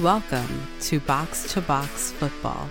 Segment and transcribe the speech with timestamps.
[0.00, 2.68] Welcome to Box to Box Football.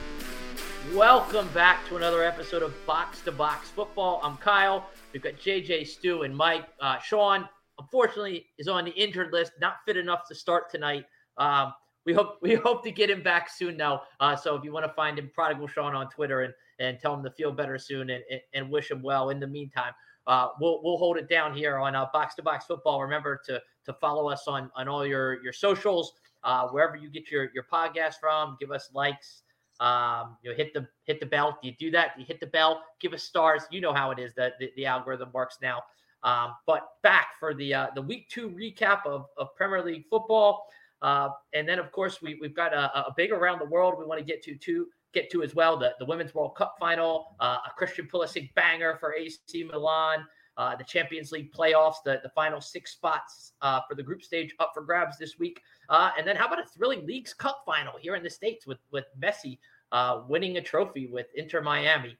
[0.93, 4.19] Welcome back to another episode of Box to Box Football.
[4.21, 4.91] I'm Kyle.
[5.11, 6.67] We've got JJ, Stu, and Mike.
[6.79, 7.49] Uh, Sean,
[7.79, 11.05] unfortunately, is on the injured list, not fit enough to start tonight.
[11.39, 11.73] Um,
[12.05, 14.03] we hope we hope to get him back soon now.
[14.19, 17.15] Uh, so if you want to find him, Prodigal Sean on Twitter, and and tell
[17.15, 19.31] him to feel better soon, and, and, and wish him well.
[19.31, 19.93] In the meantime,
[20.27, 23.01] uh, we'll we'll hold it down here on uh, Box to Box Football.
[23.01, 26.13] Remember to to follow us on on all your your socials,
[26.45, 28.55] uh, wherever you get your your podcast from.
[28.59, 29.41] Give us likes.
[29.81, 31.59] Um, you know, hit the hit the bell.
[31.61, 32.15] Do you do that?
[32.15, 32.81] Do you hit the bell?
[33.01, 33.63] Give us stars.
[33.71, 35.81] You know how it is that the, the algorithm works now.
[36.23, 40.65] Um, but back for the uh, the week two recap of, of Premier League football.
[41.01, 44.05] Uh, and then, of course, we, we've got a, a big around the world we
[44.05, 45.77] want to get to too, get to as well.
[45.77, 49.39] The, the Women's World Cup final, uh, a Christian Pulisic banger for AC
[49.71, 50.25] Milan,
[50.57, 54.71] the Champions League playoffs, the, the final six spots uh, for the group stage up
[54.73, 55.61] for grabs this week.
[55.89, 58.79] Uh, and then how about a thrilling Leagues Cup final here in the States with,
[58.91, 59.57] with Messi
[59.91, 62.17] uh, winning a trophy with Inter Miami.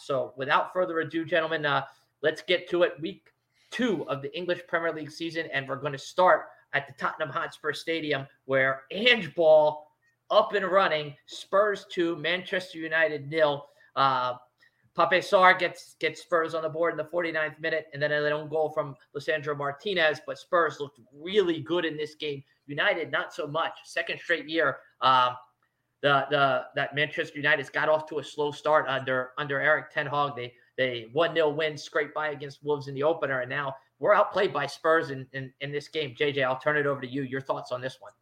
[0.00, 1.66] so without further ado, gentlemen,
[2.22, 2.92] let's get to it.
[3.00, 3.28] Week
[3.70, 7.30] two of the English Premier League season, and we're going to start– at the Tottenham
[7.30, 9.86] Hotspur Stadium, where Ange Ball
[10.30, 13.66] up and running, Spurs to Manchester United nil.
[13.96, 14.34] Uh,
[14.98, 18.32] Pape Sarr gets gets Spurs on the board in the 49th minute, and then an
[18.32, 20.20] own goal from Lisandro Martinez.
[20.26, 22.42] But Spurs looked really good in this game.
[22.66, 23.78] United not so much.
[23.84, 25.34] Second straight year, uh,
[26.02, 30.06] the the that Manchester United's got off to a slow start under under Erik Ten
[30.06, 30.32] Hag.
[30.36, 34.14] They they one 0 win, scraped by against Wolves in the opener, and now we're
[34.14, 36.14] outplayed by Spurs in, in, in this game.
[36.18, 37.22] JJ, I'll turn it over to you.
[37.22, 38.12] Your thoughts on this one?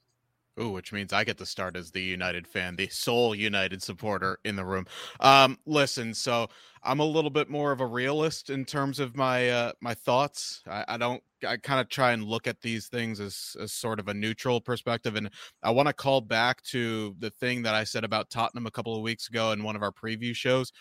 [0.59, 4.39] Ooh, which means I get to start as the United fan, the sole United supporter
[4.45, 4.87] in the room.
[5.21, 6.49] Um, listen, so
[6.83, 10.63] I'm a little bit more of a realist in terms of my uh, my thoughts.
[10.67, 11.23] I, I don't.
[11.47, 14.59] I kind of try and look at these things as, as sort of a neutral
[14.59, 15.29] perspective, and
[15.63, 18.97] I want to call back to the thing that I said about Tottenham a couple
[18.97, 20.73] of weeks ago in one of our preview shows,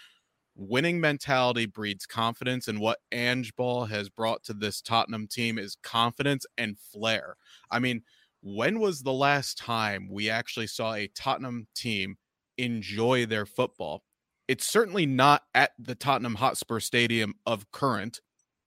[0.55, 5.75] winning mentality breeds confidence and what Ange Ball has brought to this Tottenham team is
[5.83, 7.35] confidence and flair.
[7.69, 8.03] I mean,
[8.45, 12.15] when was the last time we actually saw a Tottenham team
[12.59, 14.03] enjoy their football?
[14.47, 18.21] It's certainly not at the Tottenham Hotspur Stadium of current,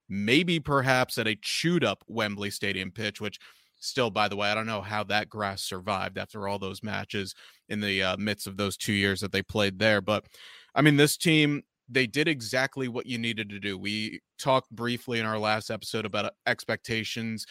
[0.09, 3.39] maybe perhaps at a chewed up Wembley Stadium pitch, which
[3.79, 7.37] still, by the way, I don't know how that grass survived after all those matches
[7.69, 10.01] in the uh, midst of those two years that they played there.
[10.01, 10.25] But
[10.75, 13.79] I mean, this team they did exactly what you needed to do.
[13.79, 17.47] We talked briefly in our last episode about uh, expectations,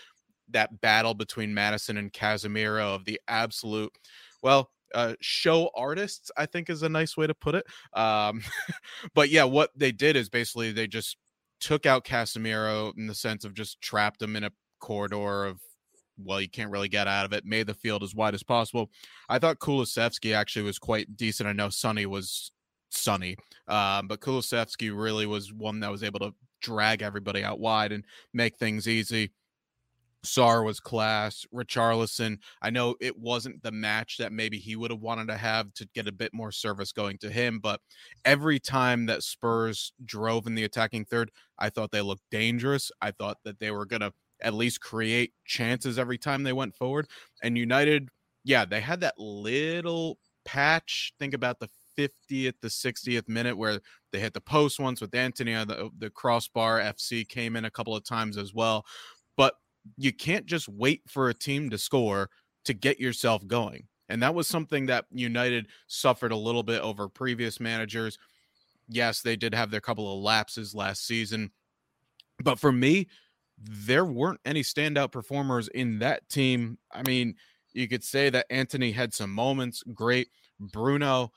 [0.50, 3.91] that battle between Maddison and Casemiro of the absolute,
[4.41, 7.66] well, uh, show artists, I think is a nice way to put it.
[7.94, 8.41] Um,
[9.13, 11.18] but yeah, what they did is basically they just
[11.59, 15.59] took out Casemiro in the sense of just trapped him in a corridor of
[16.24, 17.46] well, you can't really get out of it.
[17.46, 18.90] Made the field as wide as possible.
[19.29, 21.47] I thought Kulusevski actually was quite decent.
[21.47, 22.52] I know Sonny was
[22.90, 23.35] Sonny.
[23.68, 28.03] Um, but Kulusevski really was one that was able to drag everybody out wide and
[28.34, 29.31] make things easy.
[30.25, 31.45] Sarr was class.
[31.53, 35.73] Richarlison, I know it wasn't the match that maybe he would have wanted to have
[35.75, 37.81] to get a bit more service going to him, but
[38.25, 42.91] every time that Spurs drove in the attacking third, I thought they looked dangerous.
[43.01, 46.75] I thought that they were going to at least create chances every time they went
[46.75, 47.07] forward.
[47.41, 48.09] And United,
[48.44, 51.13] yeah, they had that little patch.
[51.19, 53.79] Think about the 50th the 60th minute where
[54.11, 56.79] they hit the post once with Antonio, the, the crossbar.
[56.79, 58.85] FC came in a couple of times as well.
[59.98, 62.30] You can't just wait for a team to score
[62.66, 63.88] to get yourself going.
[64.09, 68.18] And that was something that United suffered a little bit over previous managers.
[68.90, 71.52] Yes, they did have their couple of lapses last season.
[72.44, 73.08] But for me,
[73.58, 76.78] there weren't any standout performers in that team.
[76.92, 77.36] I mean,
[77.74, 80.30] you could say that Antony had some moments, great.
[80.59, 81.31] Bruno,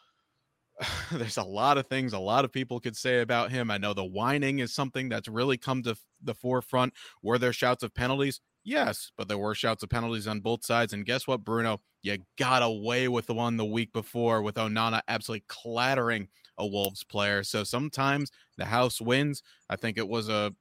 [1.12, 3.70] there's a lot of things a lot of people could say about him.
[3.70, 6.94] I know the whining is something that's really come to the forefront.
[7.22, 8.40] Were there shouts of penalties?
[8.64, 10.92] Yes, but there were shouts of penalties on both sides.
[10.92, 11.80] And guess what, Bruno?
[12.02, 16.28] You got away with the one the week before with Onana absolutely clattering
[16.58, 17.42] a Wolves player.
[17.42, 19.42] So sometimes the house wins.
[19.68, 20.54] I think it was a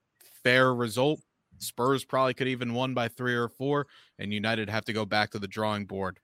[0.44, 1.22] fair result.
[1.60, 3.88] Spurs probably could even won by three or four,
[4.18, 6.20] and United have to go back to the drawing board.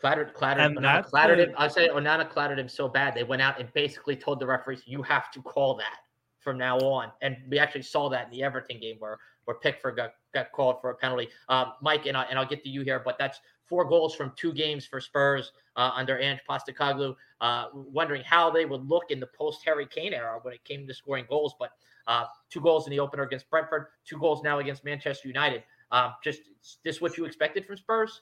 [0.00, 1.54] Clattered, clattered, and Onana clattered him.
[1.56, 4.82] I say Onana clattered him so bad they went out and basically told the referees,
[4.86, 5.98] "You have to call that
[6.38, 9.18] from now on." And we actually saw that in the Everton game where
[9.48, 11.30] where Pickford got, got called for a penalty.
[11.48, 14.30] Um, Mike and I, and I'll get to you here, but that's four goals from
[14.36, 17.16] two games for Spurs uh, under Ange Postecoglou.
[17.40, 20.86] Uh, wondering how they would look in the post Harry Kane era when it came
[20.86, 21.70] to scoring goals, but
[22.06, 25.62] uh, two goals in the opener against Brentford, two goals now against Manchester United.
[25.92, 26.42] Um, just
[26.84, 28.20] this what you expected from Spurs?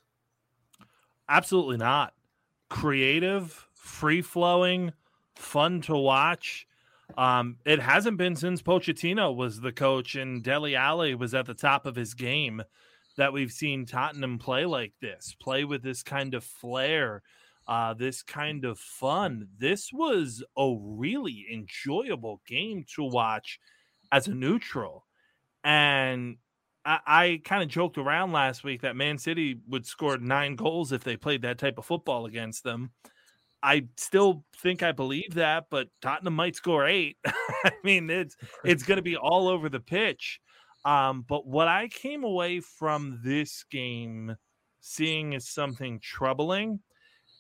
[1.29, 2.15] Absolutely not.
[2.69, 4.93] Creative, free flowing,
[5.35, 6.67] fun to watch.
[7.17, 11.55] Um, it hasn't been since Pochettino was the coach and Dele Alli was at the
[11.55, 12.63] top of his game
[13.17, 17.23] that we've seen Tottenham play like this, play with this kind of flair,
[17.67, 19.49] uh, this kind of fun.
[19.59, 23.59] This was a really enjoyable game to watch
[24.13, 25.07] as a neutral.
[25.65, 26.37] And
[26.87, 30.93] I, I kind of joked around last week that Man City would score nine goals
[30.93, 32.93] if they played that type of football against them.
[33.63, 37.17] I still think I believe that, but Tottenham might score eight.
[37.27, 40.41] I mean, it's it's going to be all over the pitch.
[40.85, 44.37] Um, but what I came away from this game
[44.81, 46.79] seeing as something troubling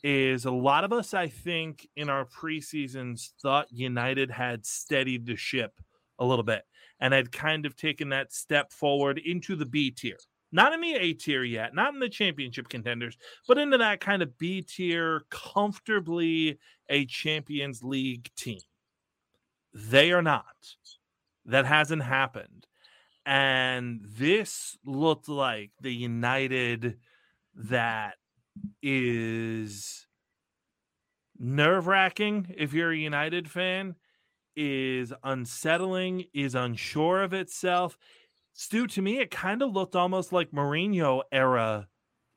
[0.02, 5.36] is a lot of us, I think, in our preseasons thought United had steadied the
[5.36, 5.72] ship
[6.18, 6.64] a little bit
[7.00, 10.18] and had kind of taken that step forward into the B tier
[10.52, 13.16] not in the A tier yet, not in the championship contenders,
[13.46, 16.58] but into that kind of B tier, comfortably
[16.88, 18.60] a Champions League team.
[19.74, 20.44] They are not.
[21.44, 22.66] That hasn't happened.
[23.24, 26.98] And this looked like the United
[27.54, 28.14] that
[28.82, 30.06] is
[31.38, 33.96] nerve wracking if you're a United fan,
[34.56, 37.96] is unsettling, is unsure of itself
[38.58, 41.88] Stu, to me, it kind of looked almost like Mourinho era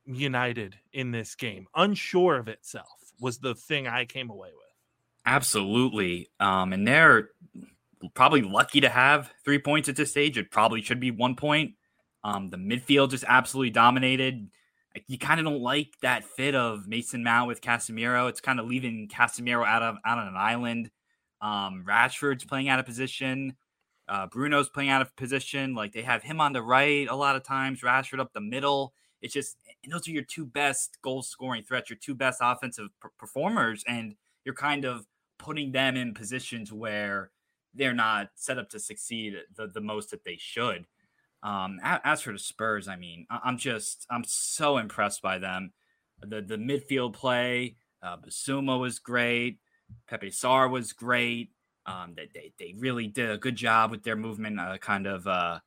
[0.05, 1.65] United in this game.
[1.73, 4.65] Unsure of itself was the thing I came away with.
[5.25, 6.29] Absolutely.
[6.41, 7.29] Um, and they're
[8.15, 10.37] probably lucky to have three points at this stage.
[10.37, 11.75] It probably should be one point.
[12.25, 14.49] Um, the midfield just absolutely dominated.
[15.07, 18.27] You kind of don't like that fit of Mason Mount with Casemiro.
[18.27, 20.91] It's kind of leaving Casemiro out of out on an island.
[21.41, 23.55] Um, Rashford's playing out of position.
[24.07, 25.75] Uh, Bruno's playing out of position.
[25.75, 28.93] Like they have him on the right a lot of times, Rashford up the middle.
[29.21, 32.89] It's just, and those are your two best goal scoring threats, your two best offensive
[33.17, 33.83] performers.
[33.87, 34.15] And
[34.45, 35.05] you're kind of
[35.37, 37.31] putting them in positions where
[37.73, 40.85] they're not set up to succeed the, the most that they should.
[41.43, 45.71] Um, as for the Spurs, I mean, I'm just, I'm so impressed by them.
[46.21, 49.59] The, the midfield play, uh, Bissouma was great.
[50.07, 51.51] Pape Sarr was great.
[51.85, 55.25] Um, they, they, they really did a good job with their movement, uh, kind of,
[55.27, 55.59] uh,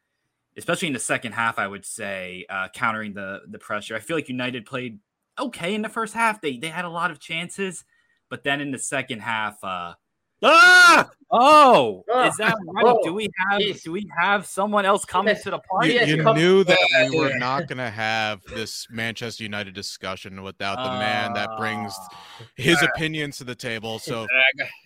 [0.57, 3.97] especially in the second half, I would say, uh, countering the the pressure.
[3.97, 4.99] I feel like United played
[5.39, 6.41] okay in the first half.
[6.41, 7.85] They they had a lot of chances,
[8.29, 9.95] but then in the second half, uh,
[10.43, 11.11] Ah!
[11.35, 12.85] Oh, oh, is that right?
[12.85, 15.95] Oh, do we have do we have someone else coming to the party?
[15.95, 20.77] You, you knew that we were not going to have this Manchester United discussion without
[20.77, 22.19] the uh, man that brings ah.
[22.57, 23.99] his uh, opinions to the table.
[23.99, 24.27] So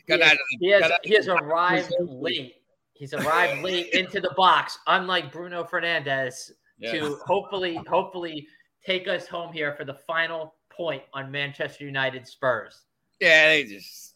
[0.06, 2.54] he, has, he, has, he has arrived late.
[2.92, 6.92] He's arrived late into the box, unlike Bruno Fernandes, yes.
[6.92, 8.46] to hopefully hopefully
[8.84, 12.82] take us home here for the final point on Manchester United Spurs.
[13.20, 14.15] Yeah, they just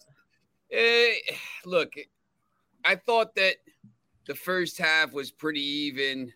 [0.72, 1.14] Eh,
[1.64, 1.94] look,
[2.84, 3.56] I thought that
[4.26, 6.32] the first half was pretty even.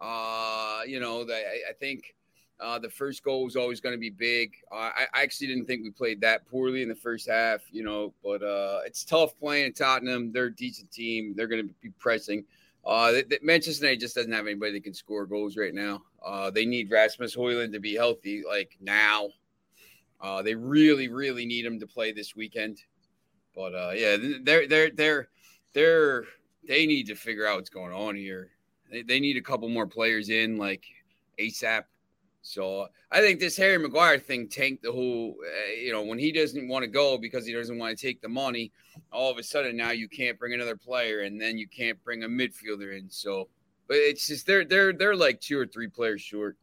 [0.00, 2.14] Uh, you know, the, I, I think
[2.60, 4.54] uh, the first goal was always going to be big.
[4.70, 7.82] Uh, I, I, actually didn't think we played that poorly in the first half, you
[7.84, 10.32] know, but uh, it's tough playing at Tottenham.
[10.32, 11.34] They're a decent team.
[11.36, 12.44] They're going to be pressing.
[12.84, 16.02] Uh, the, the Manchester United just doesn't have anybody that can score goals right now.
[16.24, 19.28] Uh, they need Rasmus Hojlund to be healthy, like now.
[20.20, 22.78] Uh, they really, really need him to play this weekend.
[23.58, 25.28] But uh, yeah, they're they're they're
[25.74, 26.24] they're
[26.68, 28.50] they need to figure out what's going on here.
[28.88, 30.84] They, they need a couple more players in like
[31.40, 31.82] ASAP.
[32.40, 35.34] So I think this Harry Maguire thing tanked the whole.
[35.42, 38.22] Uh, you know, when he doesn't want to go because he doesn't want to take
[38.22, 38.70] the money,
[39.12, 42.22] all of a sudden now you can't bring another player, and then you can't bring
[42.22, 43.10] a midfielder in.
[43.10, 43.48] So,
[43.88, 46.56] but it's just they're they're they're like two or three players short.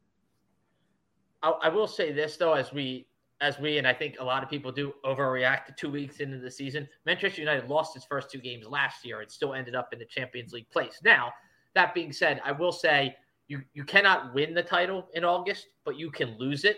[1.44, 3.06] I, I will say this though, as we
[3.42, 6.38] as we and I think a lot of people do overreact to two weeks into
[6.38, 6.88] the season.
[7.06, 10.06] Manchester United lost its first two games last year and still ended up in the
[10.06, 11.00] Champions League place.
[11.04, 11.34] Now,
[11.74, 13.16] that being said, I will say
[13.48, 16.78] you you cannot win the title in August, but you can lose it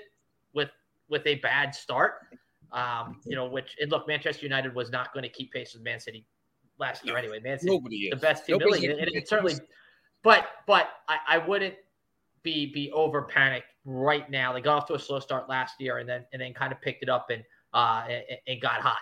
[0.53, 0.69] with
[1.09, 2.15] with a bad start.
[2.71, 5.83] Um, you know, which and look, Manchester United was not going to keep pace with
[5.83, 6.25] Man City
[6.79, 7.39] last year anyway.
[7.39, 9.55] Man City, the best team, really, and, and it certainly.
[10.23, 11.75] But but I, I wouldn't
[12.47, 14.53] be be over panicked right now.
[14.53, 16.79] They got off to a slow start last year, and then and then kind of
[16.81, 18.99] picked it up and uh and, and got hot.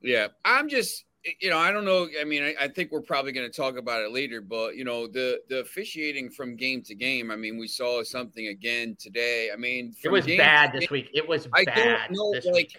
[0.00, 1.04] Yeah, I'm just
[1.40, 2.08] you know I don't know.
[2.18, 4.84] I mean, I, I think we're probably going to talk about it later, but you
[4.84, 7.30] know the the officiating from game to game.
[7.30, 9.50] I mean, we saw something again today.
[9.52, 11.10] I mean, it was bad this game, week.
[11.12, 12.10] It was I bad.
[12.10, 12.76] Know, like, week.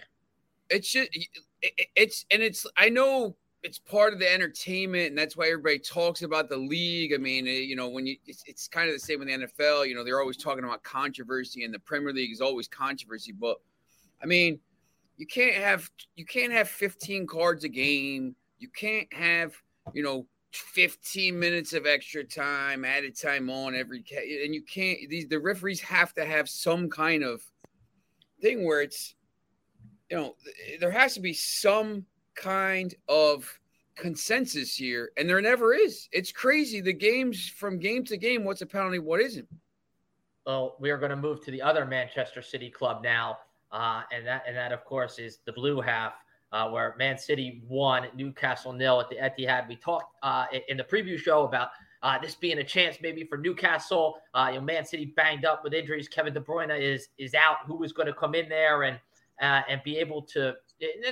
[0.68, 1.10] It's just
[1.62, 5.80] it, it's and it's I know it's part of the entertainment, and that's why everybody
[5.80, 7.12] talks about the league.
[7.12, 9.88] I mean, you know, when you it's, it's kind of the same with the NFL.
[9.88, 13.32] You know, they're always talking about controversy, and the Premier League is always controversy.
[13.32, 13.56] But
[14.22, 14.60] I mean,
[15.16, 18.36] you can't have you can't have 15 cards a game.
[18.60, 19.52] You can't have
[19.92, 24.04] you know 15 minutes of extra time, added time on every
[24.44, 27.42] and you can't these the referees have to have some kind of
[28.40, 29.16] thing where it's
[30.08, 30.36] you know
[30.78, 32.06] there has to be some
[32.36, 33.58] kind of
[33.96, 38.60] consensus here and there never is it's crazy the games from game to game what's
[38.60, 39.48] a penalty what isn't
[40.44, 43.38] well we are going to move to the other manchester city club now
[43.72, 46.12] uh, and that and that of course is the blue half
[46.52, 49.68] uh, where Man City won, Newcastle nil at the Etihad.
[49.68, 51.70] We talked uh, in the preview show about
[52.02, 54.18] uh, this being a chance maybe for Newcastle.
[54.34, 56.08] Uh, you know, Man City banged up with injuries.
[56.08, 57.58] Kevin De Bruyne is is out.
[57.66, 58.98] Who is going to come in there and
[59.40, 60.54] uh, and be able to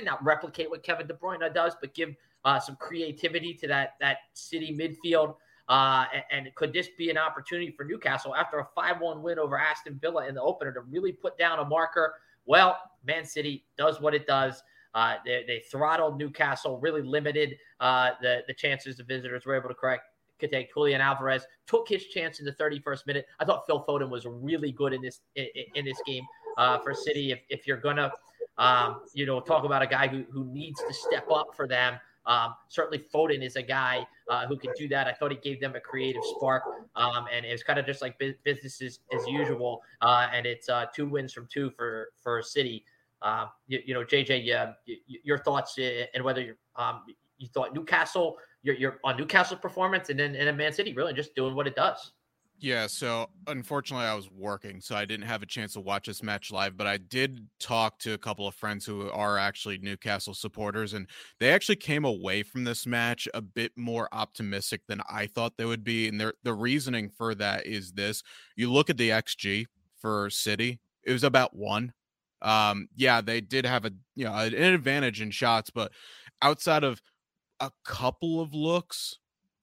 [0.03, 4.17] not replicate what Kevin De Bruyne does, but give uh, some creativity to that that
[4.33, 5.35] City midfield.
[5.67, 9.39] Uh, and, and, could this be an opportunity for Newcastle after a 5 1 win
[9.39, 12.13] over Aston Villa in the opener to really put down a marker?
[12.45, 14.61] Well, Man City does what it does.
[14.93, 19.67] Uh, they, they, throttled Newcastle, really limited uh, the, the chances the visitors were able
[19.67, 20.03] to correct.
[20.39, 23.25] take Julian Alvarez took his chance in the 31st minute.
[23.39, 26.23] I thought Phil Foden was really good in this in, in this game
[26.57, 27.31] uh, for City.
[27.31, 28.11] If, if you're gonna,
[28.57, 31.99] um, you know, talk about a guy who, who needs to step up for them,
[32.27, 35.07] um, certainly Foden is a guy uh, who can do that.
[35.07, 36.63] I thought he gave them a creative spark,
[36.95, 39.83] um, and it was kind of just like business as, as usual.
[40.01, 42.83] Uh, and it's uh, two wins from two for for City.
[43.21, 44.73] Uh, you, you, know, JJ,
[45.07, 47.03] your thoughts uh, and whether you um,
[47.37, 51.13] you thought Newcastle, you're, you're on Newcastle's performance, and then and then Man City really
[51.13, 52.11] just doing what it does.
[52.57, 56.23] Yeah, so unfortunately, I was working, so I didn't have a chance to watch this
[56.23, 56.77] match live.
[56.77, 61.07] But I did talk to a couple of friends who are actually Newcastle supporters, and
[61.39, 65.65] they actually came away from this match a bit more optimistic than I thought they
[65.65, 66.07] would be.
[66.07, 68.23] And the reasoning for that is this:
[68.55, 69.65] you look at the XG
[69.99, 71.91] for City, it was about one.
[72.41, 75.91] Um, yeah, they did have a you know an advantage in shots, but
[76.41, 77.01] outside of
[77.59, 79.19] a couple of looks,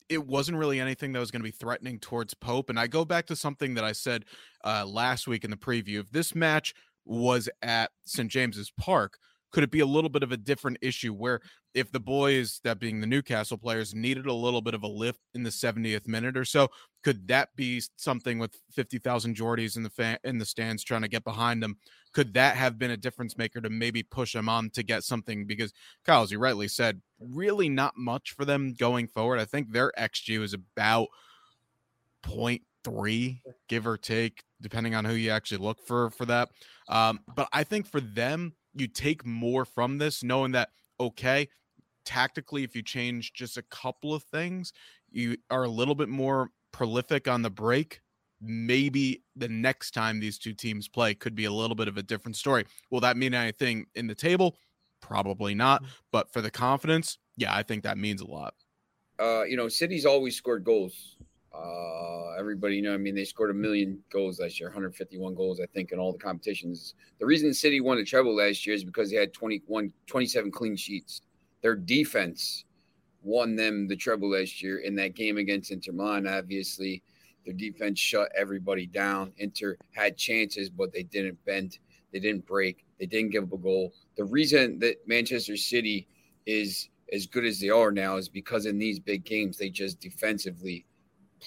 [0.08, 2.70] it wasn't really anything that was going to be threatening towards Pope.
[2.70, 4.24] And I go back to something that I said
[4.64, 6.00] uh, last week in the preview.
[6.00, 8.30] If this match was at St.
[8.30, 9.18] James's Park,
[9.52, 11.40] could it be a little bit of a different issue where
[11.74, 15.20] if the boys, that being the Newcastle players, needed a little bit of a lift
[15.34, 16.68] in the 70th minute or so,
[17.04, 21.08] could that be something with 50,000 Geordies in the fan, in the stands trying to
[21.08, 21.76] get behind them?
[22.12, 25.46] Could that have been a difference maker to maybe push them on to get something?
[25.46, 25.72] Because
[26.04, 29.38] Kyle, as you rightly said, really not much for them going forward.
[29.38, 31.08] I think their XG is about
[32.24, 36.50] 0.3, give or take, depending on who you actually look for for that.
[36.88, 41.48] Um, but I think for them, you take more from this, knowing that okay,
[42.04, 44.72] tactically, if you change just a couple of things,
[45.10, 48.00] you are a little bit more prolific on the break.
[48.40, 52.02] Maybe the next time these two teams play could be a little bit of a
[52.02, 52.64] different story.
[52.90, 54.56] Will that mean anything in the table?
[55.00, 55.82] Probably not.
[55.82, 55.86] Mm.
[56.10, 58.54] But for the confidence, yeah, I think that means a lot.
[59.20, 61.16] Uh, you know, City's always scored goals.
[61.54, 65.60] Uh, everybody, you know, I mean, they scored a million goals last year, 151 goals,
[65.60, 66.94] I think, in all the competitions.
[67.18, 70.76] The reason City won the treble last year is because they had 21, 27 clean
[70.76, 71.20] sheets.
[71.60, 72.64] Their defense
[73.22, 76.26] won them the treble last year in that game against Inter Milan.
[76.26, 77.02] Obviously,
[77.44, 79.32] their defense shut everybody down.
[79.38, 81.78] Inter had chances, but they didn't bend,
[82.12, 83.92] they didn't break, they didn't give up a goal.
[84.16, 86.08] The reason that Manchester City
[86.46, 90.00] is as good as they are now is because in these big games, they just
[90.00, 90.86] defensively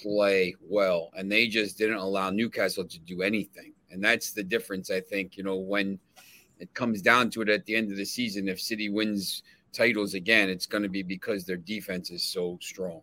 [0.00, 3.72] play well, and they just didn't allow Newcastle to do anything.
[3.90, 5.36] And that's the difference, I think.
[5.36, 5.98] You know, when
[6.58, 10.14] it comes down to it at the end of the season, if City wins titles
[10.14, 13.02] again, it's going to be because their defense is so strong.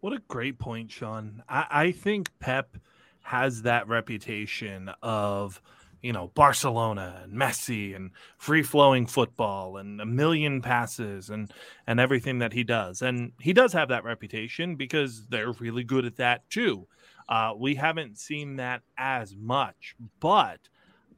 [0.00, 1.42] What a great point, Sean.
[1.48, 2.76] I, I think Pep
[3.22, 5.62] has that reputation of
[6.04, 11.50] you know Barcelona and Messi and free flowing football and a million passes and
[11.86, 13.00] and everything that he does.
[13.00, 16.86] And he does have that reputation because they're really good at that too.
[17.26, 20.60] Uh, we haven't seen that as much, but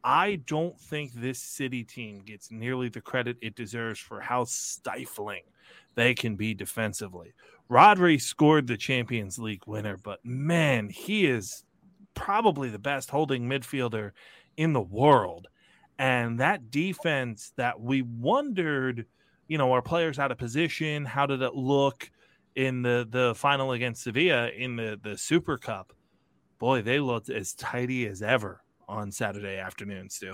[0.05, 5.43] I don't think this City team gets nearly the credit it deserves for how stifling
[5.97, 7.35] they can be defensively.
[7.69, 11.65] Rodri scored the Champions League winner, but man, he is
[12.15, 14.13] probably the best holding midfielder
[14.57, 15.49] in the world.
[15.99, 19.07] And that defense that we wondered,
[19.49, 21.05] you know, are players out of position?
[21.05, 22.11] How did it look
[22.55, 25.93] in the the final against Sevilla in the the Super Cup?
[26.59, 30.33] Boy, they looked as tidy as ever on Saturday afternoon, Stu.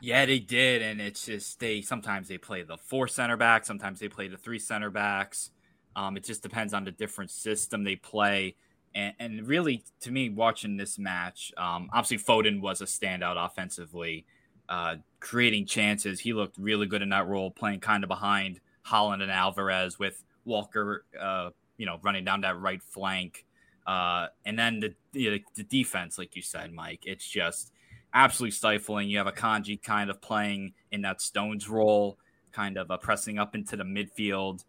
[0.00, 3.98] Yeah, they did, and it's just they sometimes they play the four center backs, sometimes
[3.98, 5.50] they play the three center backs.
[5.96, 8.54] Um, it just depends on the different system they play.
[8.94, 14.26] And, and really, to me, watching this match, um, obviously Foden was a standout offensively,
[14.68, 16.20] uh, creating chances.
[16.20, 20.24] He looked really good in that role, playing kind of behind Haaland and Alvarez with
[20.44, 23.44] Walker, uh, you know, running down that right flank.
[23.86, 27.72] Uh, and then the, the, the defense, like you said, Mike, it's just
[28.12, 29.08] absolutely stifling.
[29.08, 32.18] You have Akanji kind of playing in that Stones role,
[32.52, 34.64] kind of uh, pressing up into the midfield.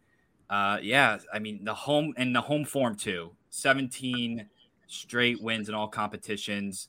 [0.48, 3.32] Uh, yeah, I mean the home and the home form too.
[3.50, 4.46] 17
[4.86, 6.88] straight wins in all competitions,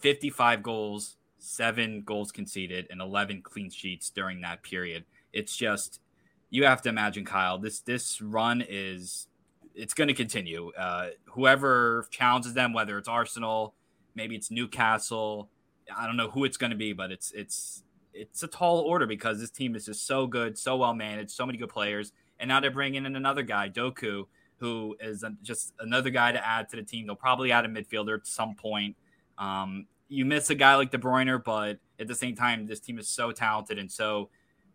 [0.00, 5.04] 55 goals, seven goals conceded, and 11 clean sheets during that period.
[5.32, 6.00] It's just
[6.50, 7.58] you have to imagine, Kyle.
[7.58, 9.28] This this run is
[9.74, 10.72] it's going to continue.
[10.76, 13.74] Uh, whoever challenges them, whether it's Arsenal,
[14.14, 15.50] maybe it's Newcastle,
[15.96, 19.06] I don't know who it's going to be, but it's it's it's a tall order
[19.06, 22.48] because this team is just so good, so well managed, so many good players, and
[22.48, 24.26] now they're bringing in another guy, Doku,
[24.58, 27.06] who is just another guy to add to the team.
[27.06, 28.96] They'll probably add a midfielder at some point.
[29.38, 32.98] Um, you miss a guy like De Bruyne, but at the same time, this team
[32.98, 34.30] is so talented and so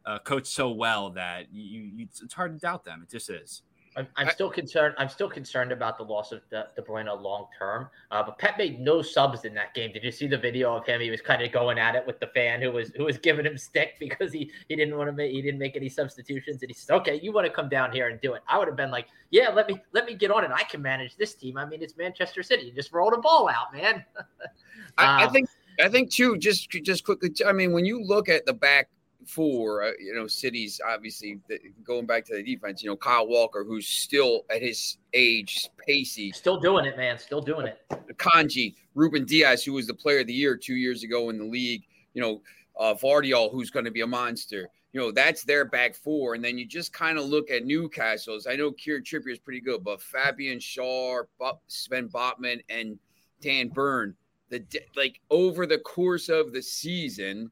[0.06, 3.02] uh, coached so well that you, you, it's hard to doubt them.
[3.04, 3.64] It just is.
[3.96, 4.96] I'm, I'm still concerned.
[4.98, 7.90] I'm still concerned about the loss of De, De Bruyne long term.
[8.12, 9.92] Uh, but Pep made no subs in that game.
[9.92, 11.02] Did you see the video of him?
[11.02, 13.46] He was kind of going at it with the fan who was who was giving
[13.46, 16.62] him stick because he he didn't want to make he didn't make any substitutions.
[16.62, 18.68] And he said, "Okay, you want to come down here and do it?" I would
[18.68, 20.52] have been like, "Yeah, let me let me get on it.
[20.52, 21.58] I can manage this team.
[21.58, 22.64] I mean, it's Manchester City.
[22.64, 24.26] You just roll the ball out, man." um,
[24.98, 25.50] I, I think
[25.82, 26.38] I think too.
[26.38, 27.32] Just just quickly.
[27.46, 28.90] I mean, when you look at the back
[29.28, 33.28] for uh, you know cities obviously the, going back to the defense you know kyle
[33.28, 36.32] walker who's still at his age pacey.
[36.32, 37.18] Still doing it man.
[37.18, 37.80] Still doing it.
[38.18, 41.46] Kanji Ruben Dias who was the player of the year two years ago in the
[41.46, 42.42] league you know
[42.80, 44.70] uh Gvardiol, who's going to be a monster.
[44.92, 46.36] You know that's their back four.
[46.36, 49.62] And then you just kind of look at newcastle's i know Kieran Trippier is pretty
[49.62, 51.26] good but fabian schär
[51.68, 52.98] sven botman and
[53.42, 54.16] dan burn
[54.54, 54.64] the
[54.96, 57.52] like over the course of the season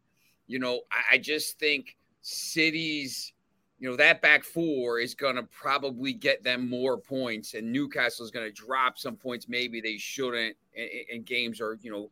[0.51, 3.33] you know, I, I just think cities,
[3.79, 8.25] you know, that back four is going to probably get them more points, and Newcastle
[8.25, 9.47] is going to drop some points.
[9.47, 12.11] Maybe they shouldn't in, in games, or you know,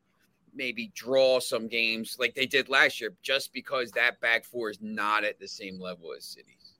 [0.55, 4.79] maybe draw some games like they did last year, just because that back four is
[4.81, 6.73] not at the same level as cities.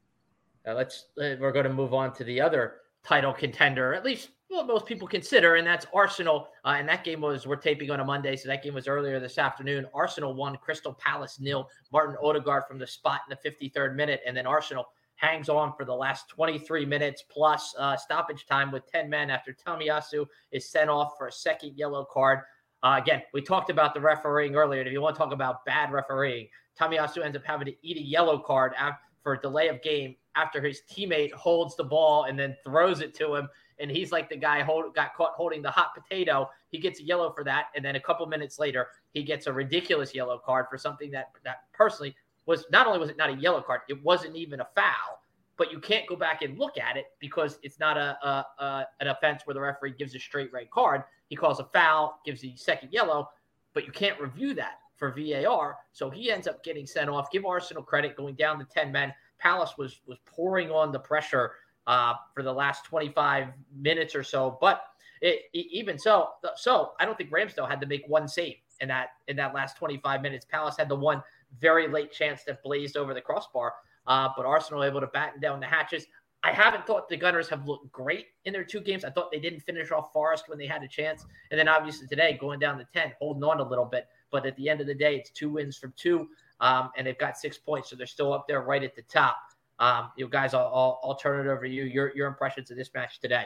[0.66, 4.30] Now let's uh, we're going to move on to the other title contender, at least
[4.50, 6.50] what most people consider, and that's Arsenal.
[6.66, 9.20] Uh, and that game was we're taping on a Monday, so that game was earlier
[9.20, 9.86] this afternoon.
[9.94, 11.70] Arsenal won, Crystal Palace nil.
[11.92, 15.86] Martin Odegaard from the spot in the 53rd minute, and then Arsenal hangs on for
[15.86, 20.90] the last 23 minutes plus uh, stoppage time with 10 men after Tomiyasu is sent
[20.90, 22.40] off for a second yellow card.
[22.82, 24.82] Uh, again, we talked about the refereeing earlier.
[24.82, 26.48] If you want to talk about bad refereeing,
[26.80, 28.74] Tomiyasu ends up having to eat a yellow card
[29.22, 33.36] for delay of game after his teammate holds the ball and then throws it to
[33.36, 33.50] him
[33.80, 36.50] and he's like the guy hold, got caught holding the hot potato.
[36.70, 39.54] He gets a yellow for that, and then a couple minutes later, he gets a
[39.54, 42.16] ridiculous yellow card for something that that personally
[42.46, 45.22] was not only was it not a yellow card, it wasn't even a foul.
[45.58, 48.88] But you can't go back and look at it because it's not a, a, a
[49.02, 51.04] an offense where the referee gives a straight red card.
[51.28, 53.30] He calls a foul, gives the second yellow,
[53.74, 55.78] but you can't review that for VAR.
[55.92, 57.30] So he ends up getting sent off.
[57.32, 59.14] Give Arsenal credit going down to 10 men.
[59.38, 61.52] Palace was was pouring on the pressure
[61.90, 64.58] uh, for the last 25 minutes or so.
[64.62, 64.84] But
[65.22, 68.88] it, it, even so, so I don't think Ramsdale had to make one save in
[68.88, 70.46] that in that last 25 minutes.
[70.50, 71.22] Palace had the one
[71.60, 73.74] very late chance that blazed over the crossbar,
[74.06, 76.06] uh, but Arsenal able to batten down the hatches.
[76.44, 79.04] I haven't thought the Gunners have looked great in their two games.
[79.04, 82.08] I thought they didn't finish off Forest when they had a chance, and then obviously
[82.08, 84.08] today going down to 10, holding on a little bit.
[84.32, 86.30] But at the end of the day, it's two wins from two,
[86.62, 89.38] um, and they've got six points, so they're still up there right at the top.
[89.80, 91.84] Um, you guys, I'll, I'll, I'll turn it over to you.
[91.84, 93.46] Your your impressions of this match today.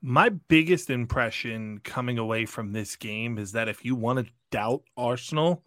[0.00, 4.82] My biggest impression coming away from this game is that if you want to doubt
[4.96, 5.64] Arsenal,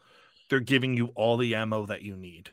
[0.49, 2.49] they're giving you all the ammo that you need.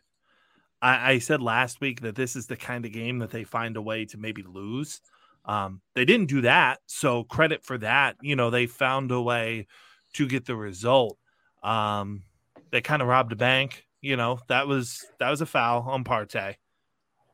[0.80, 3.76] I, I said last week that this is the kind of game that they find
[3.76, 5.00] a way to maybe lose.
[5.44, 8.16] Um, they didn't do that, so credit for that.
[8.20, 9.66] You know, they found a way
[10.14, 11.18] to get the result.
[11.62, 12.22] Um,
[12.70, 13.86] they kind of robbed a bank.
[14.00, 16.56] You know, that was that was a foul on Partey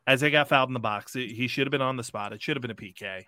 [0.08, 1.12] as they got fouled in the box.
[1.12, 2.32] He should have been on the spot.
[2.32, 3.24] It should have been a PK.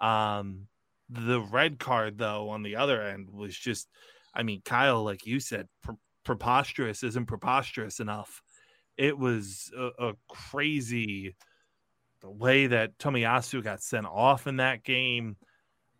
[0.00, 0.66] Um,
[1.10, 3.86] the red card, though, on the other end was just,
[4.34, 8.42] I mean, Kyle, like you said, pre- preposterous isn't preposterous enough.
[8.96, 11.36] It was a, a crazy
[12.22, 15.36] the way that Tomiyasu got sent off in that game.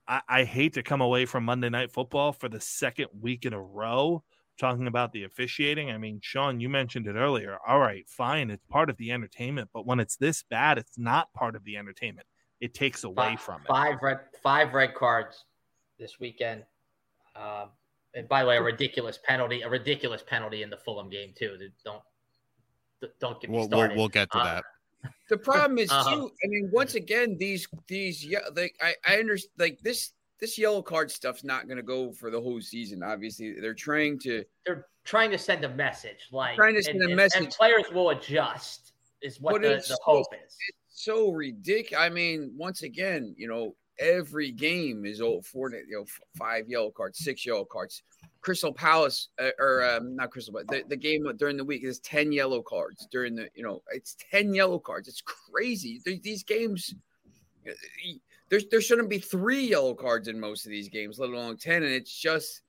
[0.08, 3.52] I, I hate to come away from Monday Night Football for the second week in
[3.52, 4.24] a row
[4.56, 7.58] talking about the officiating, I mean, Sean, you mentioned it earlier.
[7.66, 11.32] All right, fine, it's part of the entertainment, but when it's this bad, it's not
[11.32, 12.26] part of the entertainment.
[12.60, 13.68] It takes away five, from it.
[13.68, 15.44] Five red, five red cards
[15.98, 16.64] this weekend.
[17.34, 17.70] Um,
[18.14, 21.58] and by the way, a ridiculous penalty, a ridiculous penalty in the Fulham game too.
[21.84, 22.02] Don't
[23.20, 23.90] don't get me we'll, started.
[23.94, 24.64] We'll, we'll get to Uh, that.
[25.28, 26.14] The problem is Uh-huh.
[26.16, 26.30] too.
[26.42, 30.82] I mean, once again, these these yeah, like I I understand like this this yellow
[30.82, 33.02] card stuff's not going to go for the whole season.
[33.02, 34.44] Obviously, they're trying to.
[34.64, 37.42] They're trying to send a message, like Trying to send and, a message.
[37.44, 38.92] and players will adjust.
[39.22, 40.56] Is what But the, it's the so- hope is.
[40.88, 42.04] so ridiculous.
[42.04, 46.04] I mean, once again, you know, every game is all four, you know,
[46.36, 48.02] five yellow cards, six yellow cards.
[48.42, 51.98] Crystal Palace, uh, or um, not Crystal, but the, the game during the week is
[52.00, 55.08] ten yellow cards during the, you know, it's ten yellow cards.
[55.08, 56.00] It's crazy.
[56.04, 56.94] These games,
[57.66, 57.72] uh,
[58.48, 61.82] there there shouldn't be three yellow cards in most of these games, let alone ten.
[61.82, 62.62] And it's just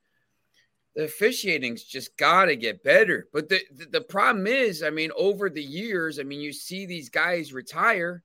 [0.96, 3.28] the officiating's just got to get better.
[3.32, 6.86] But the, the the problem is, I mean, over the years, I mean, you see
[6.86, 8.24] these guys retire.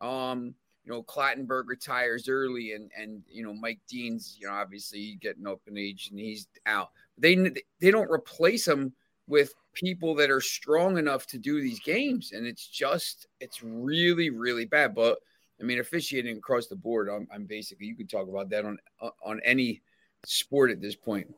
[0.00, 0.54] Um,
[0.84, 5.46] you know, Clattenburg retires early, and and you know Mike Dean's, you know, obviously getting
[5.46, 6.90] up in age and he's out.
[7.18, 7.36] They
[7.80, 8.92] they don't replace him
[9.28, 14.30] with people that are strong enough to do these games, and it's just it's really
[14.30, 14.94] really bad.
[14.94, 15.18] But
[15.60, 18.78] I mean, officiating across the board, I'm, I'm basically you could talk about that on
[19.24, 19.82] on any
[20.24, 21.34] sport at this point.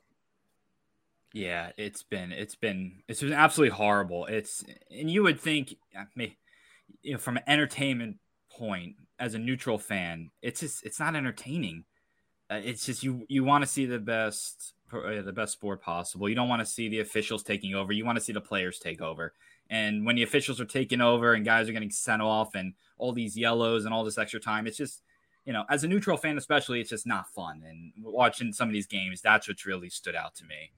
[1.32, 4.26] Yeah, it's been it's been it's been absolutely horrible.
[4.26, 6.04] It's and you would think, I
[7.02, 8.16] you know, from an entertainment
[8.50, 11.84] point, as a neutral fan, it's just it's not entertaining.
[12.50, 16.28] Uh, it's just you you want to see the best uh, the best sport possible.
[16.28, 17.92] You don't want to see the officials taking over.
[17.92, 19.34] You want to see the players take over.
[19.70, 23.12] And when the officials are taking over and guys are getting sent off and all
[23.12, 25.02] these yellows and all this extra time, it's just
[25.44, 27.62] you know, as a neutral fan, especially, it's just not fun.
[27.66, 30.72] And watching some of these games, that's what's really stood out to me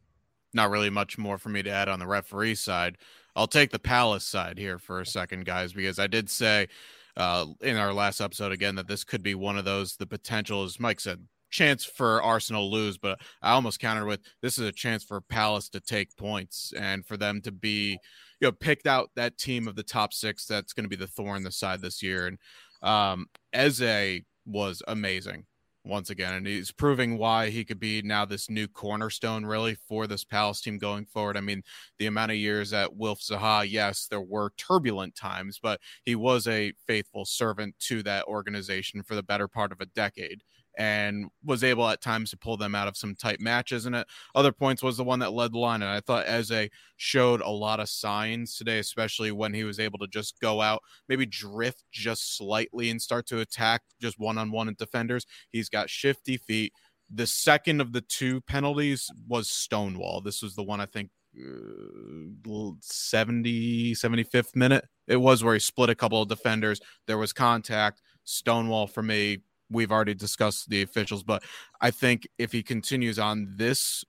[0.52, 2.98] not really much more for me to add on the referee side.
[3.36, 6.68] I'll take the Palace side here for a second, guys, because I did say
[7.16, 9.96] uh, in our last episode again that this could be one of those.
[9.96, 14.58] The potential, as Mike said, chance for Arsenal lose, but I almost countered with this
[14.58, 17.98] is a chance for Palace to take points and for them to be,
[18.40, 21.06] you know, picked out that team of the top six that's going to be the
[21.06, 22.26] thorn the side this year.
[22.26, 22.38] And
[22.82, 25.44] um, Eze was amazing
[25.84, 30.06] once again, and he's proving why he could be now this new cornerstone really for
[30.06, 31.36] this Palace team going forward.
[31.36, 31.62] I mean,
[31.98, 36.46] the amount of years at Wilf Zaha, yes, there were turbulent times, but he was
[36.46, 40.42] a faithful servant to that organization for the better part of a decade
[40.78, 43.86] and was able at times to pull them out of some tight matches.
[43.86, 45.82] And at other points was the one that led the line.
[45.82, 49.98] And I thought Eze showed a lot of signs today, especially when he was able
[49.98, 54.50] to just go out, maybe drift just slightly and start to attack just one on
[54.50, 55.26] one at defenders.
[55.50, 56.72] He's got shifty feet.
[57.12, 60.20] The second of the two penalties was Stonewall.
[60.20, 65.88] This was the one I think uh, 70 75th minute it was where he split
[65.88, 69.38] a couple of defenders there was contact stonewall for me
[69.70, 71.42] we've already discussed the officials, but
[71.80, 74.04] I think if he continues on this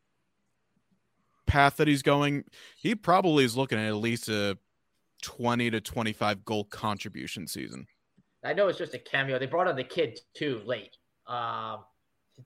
[1.45, 2.45] path that he's going,
[2.75, 4.57] he probably is looking at at least a
[5.21, 7.87] 20 to 25 goal contribution season.
[8.43, 9.37] I know it's just a cameo.
[9.37, 10.97] They brought on the kid too late.
[11.27, 11.79] Um,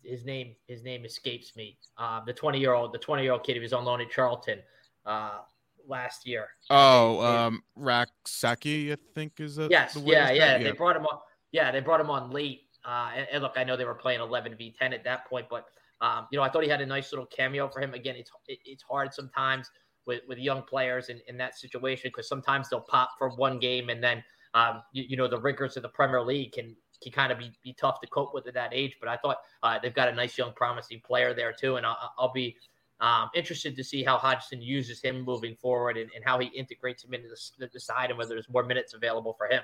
[0.03, 1.77] his name his name escapes me.
[1.97, 4.11] Um, the 20 year old the 20 year old kid who was on loan at
[4.11, 4.59] Charlton
[5.05, 5.39] uh,
[5.87, 6.47] last year.
[6.69, 9.71] Oh, um, Rak-Sakyi, I think is it?
[9.71, 10.57] Yes, the way yeah, yeah.
[10.57, 11.19] They brought him on.
[11.51, 12.63] Yeah, they brought him on late.
[12.85, 15.47] Uh, and, and look, I know they were playing 11 v 10 at that point,
[15.49, 15.65] but
[16.01, 17.93] um, you know, I thought he had a nice little cameo for him.
[17.93, 19.69] Again, it's it, it's hard sometimes
[20.05, 23.89] with with young players in, in that situation because sometimes they'll pop for one game
[23.89, 27.31] and then um, you, you know the rigors of the Premier League can can kind
[27.31, 28.97] of be, be tough to cope with at that age.
[28.99, 32.13] But I thought uh, they've got a nice young promising player there too, and I'll,
[32.17, 32.55] I'll be
[33.01, 37.03] um, interested to see how Hodgson uses him moving forward and, and how he integrates
[37.03, 37.27] him into
[37.59, 39.61] the, the side and whether there's more minutes available for him.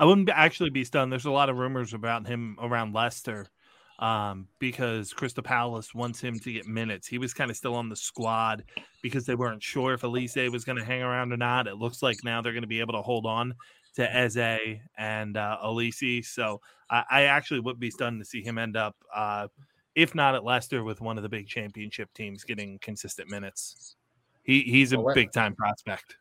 [0.00, 1.12] I wouldn't actually be stunned.
[1.12, 3.46] There's a lot of rumors about him around Leicester
[3.98, 7.06] um, because Crystal Palace wants him to get minutes.
[7.06, 8.64] He was kind of still on the squad
[9.02, 11.66] because they weren't sure if Olise was going to hang around or not.
[11.66, 13.54] It looks like now they're going to be able to hold on
[13.96, 16.24] to Eze and uh, Olise.
[16.24, 19.48] So I, I actually would be stunned to see him end up, uh,
[19.94, 23.96] if not at Leicester, with one of the big championship teams getting consistent minutes.
[24.44, 26.16] He he's a Well, big time prospect.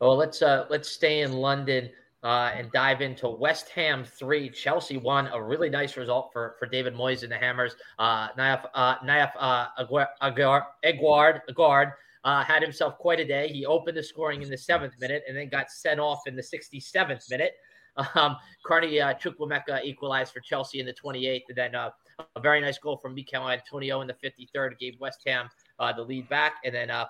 [0.00, 1.90] Well, let's uh, let's stay in London
[2.22, 5.28] uh, and dive into West Ham three, Chelsea one.
[5.28, 7.76] A really nice result for for David Moyes and the Hammers.
[7.98, 11.92] Uh, Nayef uh, Nayef uh, Aguar, Aguar, Aguerd Aguerd
[12.24, 13.48] uh, had himself quite a day.
[13.48, 16.42] He opened the scoring in the seventh minute and then got sent off in the
[16.42, 17.52] sixty seventh minute.
[18.14, 21.90] Um, Carney uh, Chukwuemeka equalized for Chelsea in the 28th, and then uh,
[22.36, 26.02] a very nice goal from Michail Antonio in the 53rd gave West Ham uh, the
[26.02, 27.06] lead back, and then uh,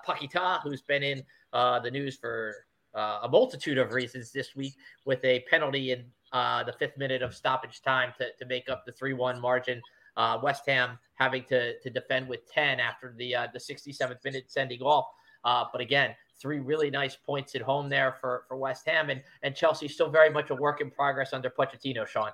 [0.63, 4.75] who's been in uh, the news for a multitude of reasons this week
[5.05, 8.85] with a penalty in uh, the fifth minute of stoppage time to, to make up
[8.85, 9.81] the 3 1 margin.
[10.17, 14.45] Uh, West Ham having to, to defend with 10 after the, uh, the 67th minute
[14.47, 15.05] sending off.
[15.43, 19.09] Uh, but again, three really nice points at home there for, for West Ham.
[19.09, 22.31] And, and Chelsea still very much a work in progress under Pochettino, Sean.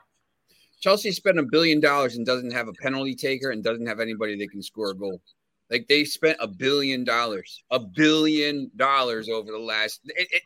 [0.79, 4.37] Chelsea spent a billion dollars and doesn't have a penalty taker and doesn't have anybody
[4.37, 5.21] that can score a goal.
[5.69, 9.99] Like they spent a billion dollars, a billion dollars over the last,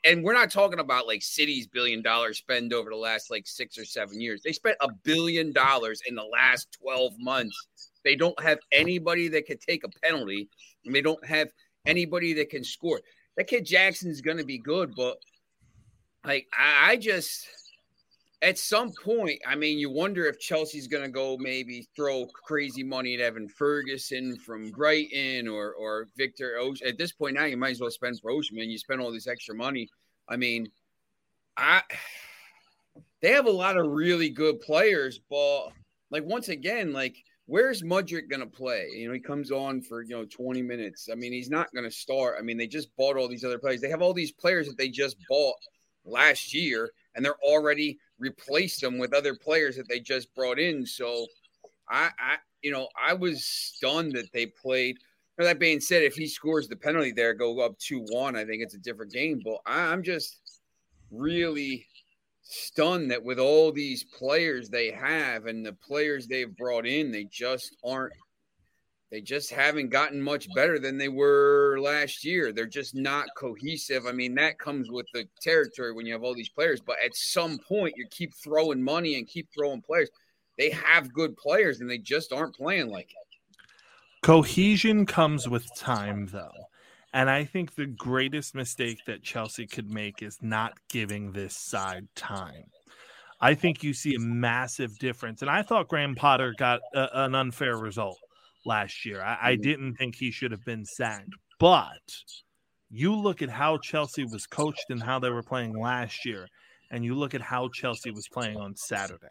[0.03, 3.77] and we're not talking about like cities billion dollars spend over the last like six
[3.77, 4.41] or seven years.
[4.41, 7.67] They spent a billion dollars in the last 12 months.
[8.03, 10.49] They don't have anybody that can take a penalty,
[10.85, 11.49] and they don't have
[11.85, 12.99] anybody that can score.
[13.37, 15.17] That kid Jackson's going to be good, but
[16.25, 17.47] like I, I just
[18.41, 22.83] at some point, I mean, you wonder if Chelsea's going to go maybe throw crazy
[22.83, 26.57] money at Evan Ferguson from Brighton or or Victor.
[26.85, 28.69] At this point now, you might as well spend for Osimhen.
[28.69, 29.87] You spend all this extra money.
[30.27, 30.71] I mean,
[31.55, 31.83] I
[33.21, 35.69] they have a lot of really good players, but
[36.09, 38.87] like once again, like where's Mudryk going to play?
[38.95, 41.09] You know, he comes on for you know 20 minutes.
[41.11, 42.37] I mean, he's not going to start.
[42.39, 43.81] I mean, they just bought all these other players.
[43.81, 45.57] They have all these players that they just bought
[46.05, 50.85] last year, and they're already replaced them with other players that they just brought in.
[50.85, 51.25] So
[51.89, 54.97] I, I you know, I was stunned that they played.
[55.37, 58.61] That being said, if he scores the penalty there, go up 2 1, I think
[58.61, 59.41] it's a different game.
[59.43, 60.59] But I'm just
[61.09, 61.87] really
[62.43, 67.23] stunned that with all these players they have and the players they've brought in, they
[67.23, 68.13] just aren't
[69.11, 72.53] they just haven't gotten much better than they were last year.
[72.53, 74.05] They're just not cohesive.
[74.07, 77.13] I mean, that comes with the territory when you have all these players, but at
[77.13, 80.09] some point you keep throwing money and keep throwing players.
[80.57, 84.21] They have good players and they just aren't playing like it.
[84.21, 86.51] Cohesion comes with time though.
[87.13, 92.07] And I think the greatest mistake that Chelsea could make is not giving this side
[92.15, 92.63] time.
[93.41, 95.41] I think you see a massive difference.
[95.41, 98.17] And I thought Graham Potter got a, an unfair result
[98.65, 99.21] last year.
[99.21, 99.61] I, I mm-hmm.
[99.61, 101.29] didn't think he should have been sacked.
[101.59, 102.01] But
[102.89, 106.47] you look at how Chelsea was coached and how they were playing last year,
[106.91, 109.27] and you look at how Chelsea was playing on Saturday.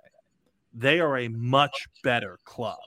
[0.73, 2.79] They are a much better club.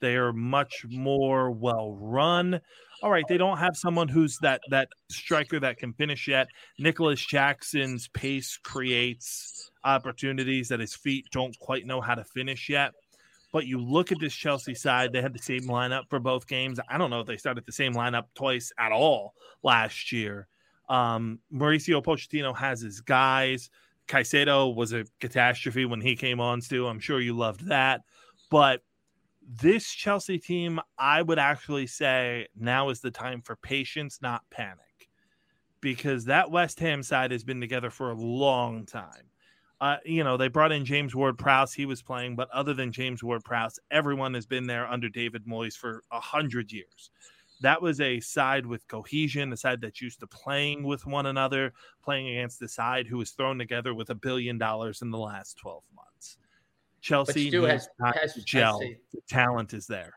[0.00, 2.60] They are much more well run.
[3.02, 6.48] All right, they don't have someone who's that that striker that can finish yet.
[6.78, 12.92] Nicolas Jackson's pace creates opportunities that his feet don't quite know how to finish yet.
[13.54, 16.80] But you look at this Chelsea side, they had the same lineup for both games.
[16.88, 20.48] I don't know if they started the same lineup twice at all last year.
[20.88, 23.70] Um, Mauricio Pochettino has his guys.
[24.08, 26.88] Caicedo was a catastrophe when he came on, Stu.
[26.88, 28.00] I'm sure you loved that.
[28.50, 28.82] But
[29.40, 35.10] this Chelsea team, I would actually say now is the time for patience, not panic.
[35.80, 39.30] Because that West Ham side has been together for a long time
[39.80, 41.72] uh, you know, they brought in James Ward Prowse.
[41.72, 45.46] He was playing, but other than James Ward Prowse, everyone has been there under David
[45.46, 47.10] Moyes for a hundred years.
[47.60, 51.72] That was a side with cohesion, a side that's used to playing with one another,
[52.02, 55.58] playing against the side who was thrown together with a billion dollars in the last
[55.58, 56.38] 12 months.
[57.00, 58.80] Chelsea Stu has, has, gel.
[58.80, 60.14] Has, the talent is there.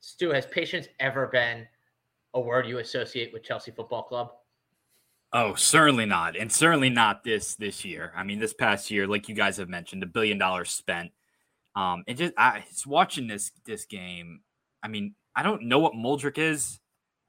[0.00, 1.66] Stu, has patience ever been
[2.34, 4.32] a word you associate with Chelsea Football Club?
[5.34, 8.12] Oh, certainly not, and certainly not this this year.
[8.14, 11.10] I mean, this past year, like you guys have mentioned, a billion dollars spent.
[11.74, 14.40] Um, and just I just watching this this game.
[14.82, 16.80] I mean, I don't know what Mudryk is.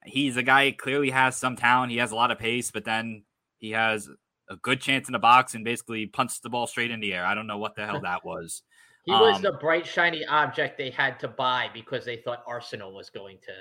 [0.06, 1.92] He's a guy clearly has some talent.
[1.92, 3.24] He has a lot of pace, but then
[3.60, 4.10] he has
[4.50, 7.26] a good chance in the box and basically punts the ball straight in the air.
[7.26, 8.63] I don't know what the hell that was.
[9.06, 12.94] he was um, the bright shiny object they had to buy because they thought Arsenal
[12.94, 13.54] was going to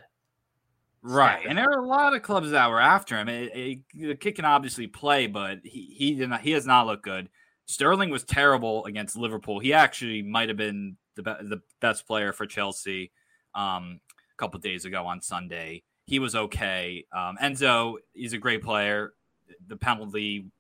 [1.03, 3.29] Right, and there are a lot of clubs that were after him.
[3.29, 6.43] It, it, the kid can obviously play, but he he did not.
[6.43, 7.29] He has not looked good.
[7.67, 9.59] Sterling was terrible against Liverpool.
[9.59, 13.11] He actually might have been the be- the best player for Chelsea
[13.55, 14.01] um,
[14.33, 15.83] a couple days ago on Sunday.
[16.07, 17.05] He was okay.
[17.13, 19.15] Um, Enzo, he's a great player.
[19.67, 20.51] The penalty,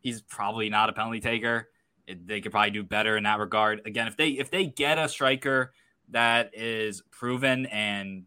[0.00, 1.70] he's probably not a penalty taker.
[2.06, 3.82] They could probably do better in that regard.
[3.84, 5.72] Again, if they if they get a striker
[6.10, 8.24] that is proven and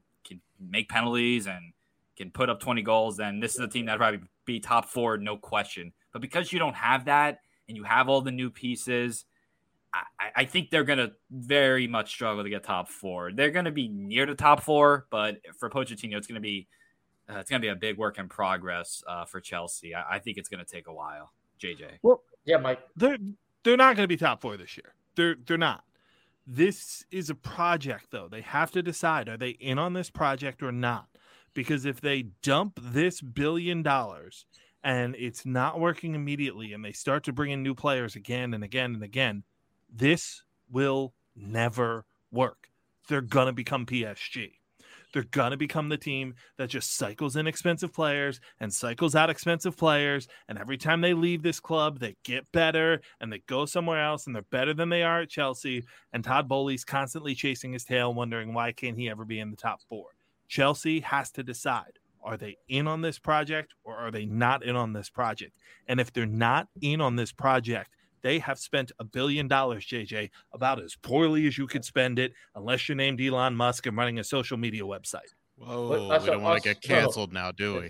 [0.69, 1.73] make penalties and
[2.17, 5.17] can put up 20 goals, then this is a team that probably be top four,
[5.17, 5.93] no question.
[6.11, 9.25] But because you don't have that and you have all the new pieces,
[9.93, 10.03] I,
[10.35, 13.31] I think they're going to very much struggle to get top four.
[13.33, 16.67] They're going to be near the top four, but for Pochettino, it's going to be
[17.29, 19.95] uh, it's going to be a big work in progress uh, for Chelsea.
[19.95, 21.31] I, I think it's going to take a while.
[21.61, 21.99] JJ.
[22.01, 22.79] Well, yeah, Mike.
[22.95, 23.17] They're
[23.63, 24.93] they're not going to be top four this year.
[25.15, 25.83] They're they're not.
[26.45, 28.27] This is a project, though.
[28.29, 31.07] They have to decide are they in on this project or not?
[31.53, 34.45] because if they dump this billion dollars
[34.83, 38.63] and it's not working immediately and they start to bring in new players again and
[38.63, 39.43] again and again,
[39.93, 42.69] this will never work.
[43.07, 44.53] They're going to become PSG.
[45.13, 49.29] They're going to become the team that just cycles in expensive players and cycles out
[49.29, 50.27] expensive players.
[50.47, 54.27] And every time they leave this club, they get better and they go somewhere else
[54.27, 55.85] and they're better than they are at Chelsea.
[56.13, 59.57] And Todd Boehly's constantly chasing his tail, wondering why can't he ever be in the
[59.57, 60.07] top four.
[60.47, 64.75] Chelsea has to decide are they in on this project or are they not in
[64.75, 65.57] on this project?
[65.87, 67.89] And if they're not in on this project,
[68.21, 72.33] they have spent a billion dollars, JJ, about as poorly as you could spend it,
[72.55, 75.33] unless you're named Elon Musk and running a social media website.
[75.57, 77.89] Whoa, we don't want to get canceled now, do we?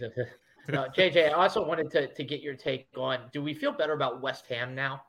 [0.73, 3.93] no, JJ, I also wanted to, to get your take on do we feel better
[3.93, 5.03] about West Ham now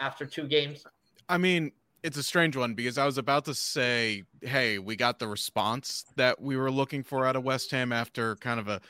[0.00, 0.84] after two games?
[1.28, 1.72] I mean,
[2.02, 6.04] it's a strange one because I was about to say, hey, we got the response
[6.16, 8.82] that we were looking for out of West Ham after kind of a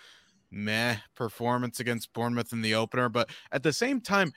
[0.51, 3.09] meh performance against Bournemouth in the opener.
[3.09, 4.33] But at the same time,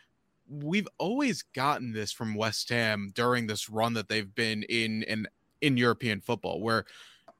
[0.49, 5.27] we've always gotten this from West Ham during this run that they've been in in
[5.61, 6.85] in European football, where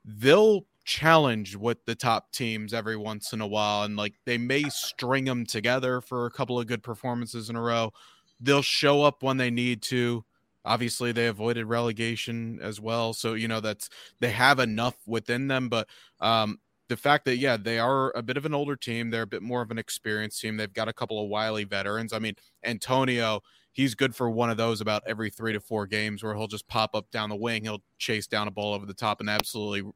[0.05, 4.63] they'll challenge with the top teams every once in a while, and like they may
[4.69, 7.91] string them together for a couple of good performances in a row.
[8.39, 10.23] They'll show up when they need to
[10.65, 13.89] obviously they avoided relegation as well so you know that's
[14.19, 15.87] they have enough within them but
[16.19, 16.59] um
[16.89, 19.41] the fact that yeah they are a bit of an older team they're a bit
[19.41, 22.13] more of an experienced team they've got a couple of wily veterans.
[22.13, 23.41] I mean antonio
[23.73, 26.67] he's good for one of those about every three to four games where he'll just
[26.67, 29.89] pop up down the wing he'll chase down a ball over the top and absolutely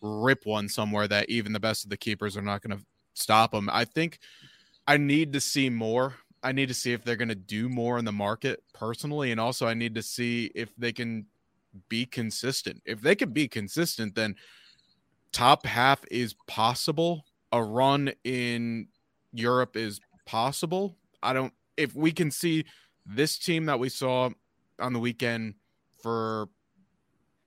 [0.00, 2.84] rip one somewhere that even the best of the keepers are not going to
[3.14, 3.68] stop him.
[3.70, 4.18] I think
[4.86, 6.14] i need to see more.
[6.42, 9.40] I need to see if they're going to do more in the market personally, and
[9.40, 11.26] also I need to see if they can
[11.88, 12.80] be consistent.
[12.86, 14.36] If they can be consistent, then
[15.32, 17.24] top half is possible.
[17.52, 18.88] A run in
[19.32, 20.96] Europe is possible.
[21.22, 21.52] I don't.
[21.76, 22.64] If we can see
[23.06, 24.30] this team that we saw
[24.78, 25.54] on the weekend
[26.02, 26.48] for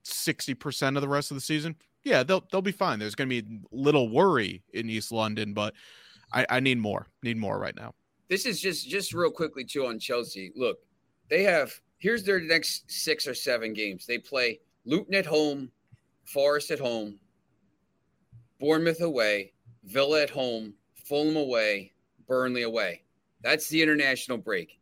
[0.02, 2.98] sixty percent of the rest of the season, yeah, they'll they'll be fine.
[2.98, 5.74] There's going to be little worry in East London, but
[6.32, 7.06] I, I need more.
[7.22, 7.94] Need more right now
[8.32, 10.52] this is just just real quickly too on Chelsea.
[10.56, 10.78] Look,
[11.28, 14.06] they have here's their next six or seven games.
[14.06, 15.70] They play Luton at home,
[16.24, 17.18] Forest at home,
[18.62, 21.92] Bournemouth away, Villa at home, Fulham away,
[22.28, 23.02] Burnley away.
[23.42, 24.78] That's the international break,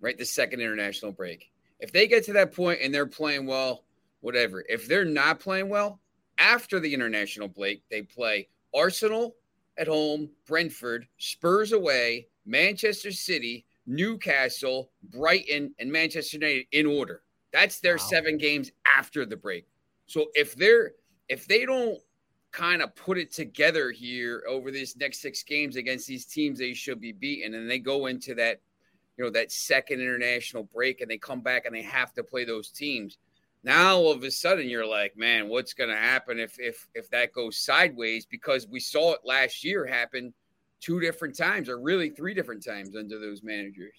[0.00, 0.16] right?
[0.16, 1.52] The second international break.
[1.80, 3.84] If they get to that point and they're playing well,
[4.22, 4.64] whatever.
[4.70, 6.00] If they're not playing well,
[6.38, 9.36] after the international break, they play Arsenal
[9.76, 17.20] at home, Brentford, Spurs away, Manchester City, Newcastle, Brighton, and Manchester United in order.
[17.52, 18.04] That's their wow.
[18.04, 19.66] seven games after the break.
[20.06, 20.92] So if they're
[21.28, 21.98] if they don't
[22.54, 26.72] kind of put it together here over these next six games against these teams they
[26.72, 28.60] should be beaten, and they go into that,
[29.16, 32.44] you know, that second international break and they come back and they have to play
[32.44, 33.18] those teams.
[33.64, 37.32] Now all of a sudden you're like, man, what's gonna happen if if if that
[37.32, 38.24] goes sideways?
[38.24, 40.32] Because we saw it last year happen
[40.80, 43.96] two different times, or really three different times under those managers.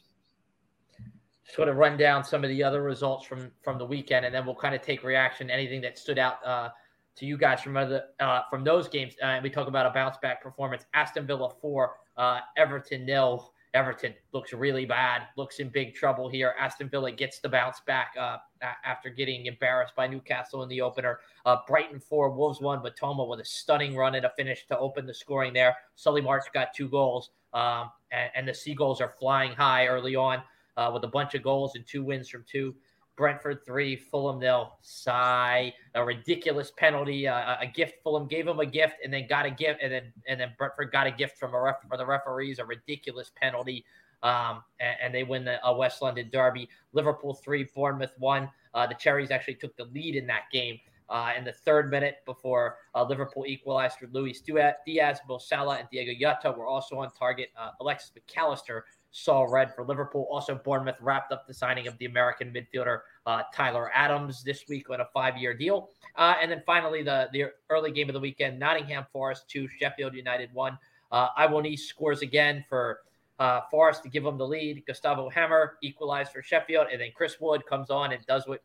[1.54, 4.46] Sort of run down some of the other results from from the weekend, and then
[4.46, 6.70] we'll kind of take reaction anything that stood out uh,
[7.18, 9.14] to you guys from other uh, from those games.
[9.22, 10.86] Uh, and we talk about a bounce back performance.
[10.94, 13.52] Aston Villa four, uh, Everton nil.
[13.76, 16.56] Everton looks really bad, looks in big trouble here.
[16.58, 18.38] Aston Villa gets the bounce back uh,
[18.86, 21.20] after getting embarrassed by Newcastle in the opener.
[21.46, 24.80] Uh, Brighton 4, Wolves 1, but Toma with a stunning run and a finish to
[24.80, 25.76] open the scoring there.
[25.96, 30.42] Solly March got two goals, um, and, and, the Seagulls are flying high early on
[30.78, 32.74] uh, with a bunch of goals and two wins from two.
[33.16, 34.74] Brentford three, Fulham nil.
[34.82, 37.96] Sigh, a ridiculous penalty, uh, a gift.
[38.04, 40.92] Fulham gave him a gift and then got a gift, and then and then Brentford
[40.92, 43.86] got a gift from a ref the referees, a ridiculous penalty.
[44.24, 46.68] Um, and, and, they win the uh, West London Derby.
[46.94, 48.50] Liverpool three, Bournemouth one.
[48.74, 50.80] Uh, the Cherries actually took the lead in that game.
[51.08, 56.14] Uh, in the third minute before Liverpool equalized through Luis Diaz, Mo Salah, and Diogo
[56.20, 57.50] Jota were also on target.
[57.80, 58.86] Alexis Mac Allister
[59.18, 60.28] saw red for Liverpool.
[60.30, 64.90] Also, Bournemouth wrapped up the signing of the American midfielder uh, Tyler Adams this week
[64.90, 65.90] on a five-year deal.
[66.18, 70.14] Uh, and then finally, the the early game of the weekend: Nottingham Forest two, Sheffield
[70.14, 70.78] United one.
[71.14, 73.00] Uh, Awoniyi scores again for
[73.40, 74.84] uh, Forest to give them the lead.
[74.86, 78.62] Gustavo Hamer equalized for Sheffield, and then Chris Wood comes on and does what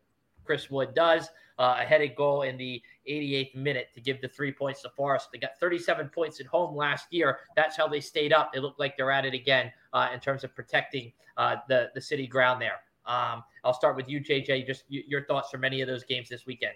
[0.51, 1.29] Chris Wood does.
[1.61, 5.29] Uh, a headed goal in the 88th minute to give the three points to Forest.
[5.33, 7.39] They got 37 points at home last year.
[7.55, 8.53] That's how they stayed up.
[8.53, 12.01] They look like they're at it again uh, in terms of protecting uh, the the
[12.01, 12.81] city ground there.
[13.07, 14.67] Um, I'll start with you, JJ.
[14.67, 16.75] Just y- your thoughts from any of those games this weekend.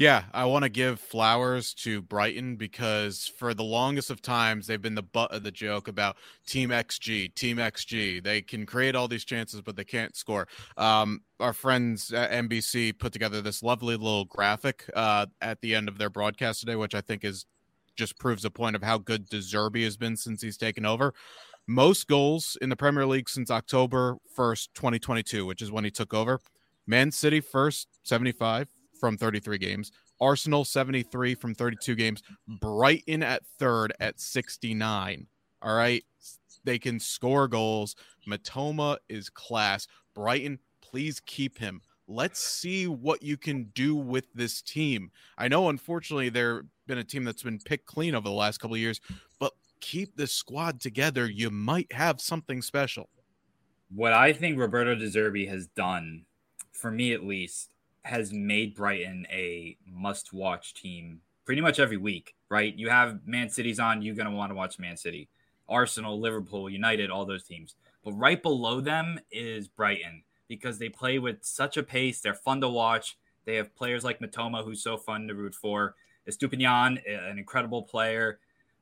[0.00, 4.80] Yeah, I want to give flowers to Brighton because for the longest of times they've
[4.80, 8.24] been the butt of the joke about Team XG, Team XG.
[8.24, 10.48] They can create all these chances, but they can't score.
[10.78, 15.86] Um, our friends at NBC put together this lovely little graphic uh, at the end
[15.86, 17.44] of their broadcast today, which I think is
[17.94, 21.12] just proves a point of how good De Zerbi has been since he's taken over.
[21.66, 26.14] Most goals in the Premier League since October 1st, 2022, which is when he took
[26.14, 26.40] over.
[26.86, 28.66] Man City first, 75
[29.00, 29.90] from 33 games.
[30.20, 32.22] Arsenal 73 from 32 games.
[32.60, 35.26] Brighton at third at 69.
[35.62, 36.04] All right.
[36.64, 37.96] They can score goals.
[38.28, 39.88] Mitoma is class.
[40.14, 41.80] Brighton, please keep him.
[42.06, 45.10] Let's see what you can do with this team.
[45.38, 48.74] I know, unfortunately, they've been a team that's been picked clean over the last couple
[48.74, 49.00] of years,
[49.38, 51.30] but keep this squad together.
[51.30, 53.08] You might have something special.
[53.94, 56.24] What I think Roberto De Zerbi has done,
[56.72, 62.34] for me at least, has made Brighton a must watch team pretty much every week,
[62.48, 62.74] right?
[62.74, 65.28] You have Man City's on, you're going to want to watch Man City,
[65.68, 67.74] Arsenal, Liverpool, United, all those teams.
[68.04, 72.20] But right below them is Brighton because they play with such a pace.
[72.20, 73.18] They're fun to watch.
[73.44, 75.94] They have players like Mitoma, who's so fun to root for.
[76.28, 78.38] Estupiñán, an incredible player.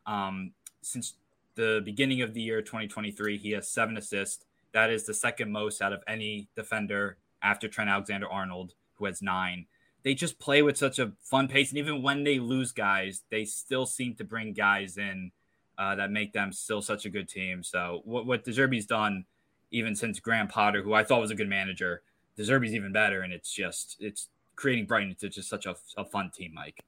[0.07, 0.53] Um,
[0.83, 1.14] since
[1.55, 4.45] the beginning of the year 2023, he has seven assists.
[4.73, 9.22] That is the second most out of any defender after Trent Alexander Arnold who has
[9.22, 9.66] nine.
[10.03, 13.44] They just play with such a fun pace, and even when they lose guys, they
[13.44, 15.32] still seem to bring guys in
[15.76, 17.62] uh, that make them still such a good team.
[17.62, 19.24] So what what De Zerbi's done,
[19.70, 22.03] even since Graham Potter, who I thought was a good manager,
[22.36, 26.05] De Zerbi's even better, and it's just it's creating Brighton into just such a, a
[26.05, 26.80] fun team, Mike.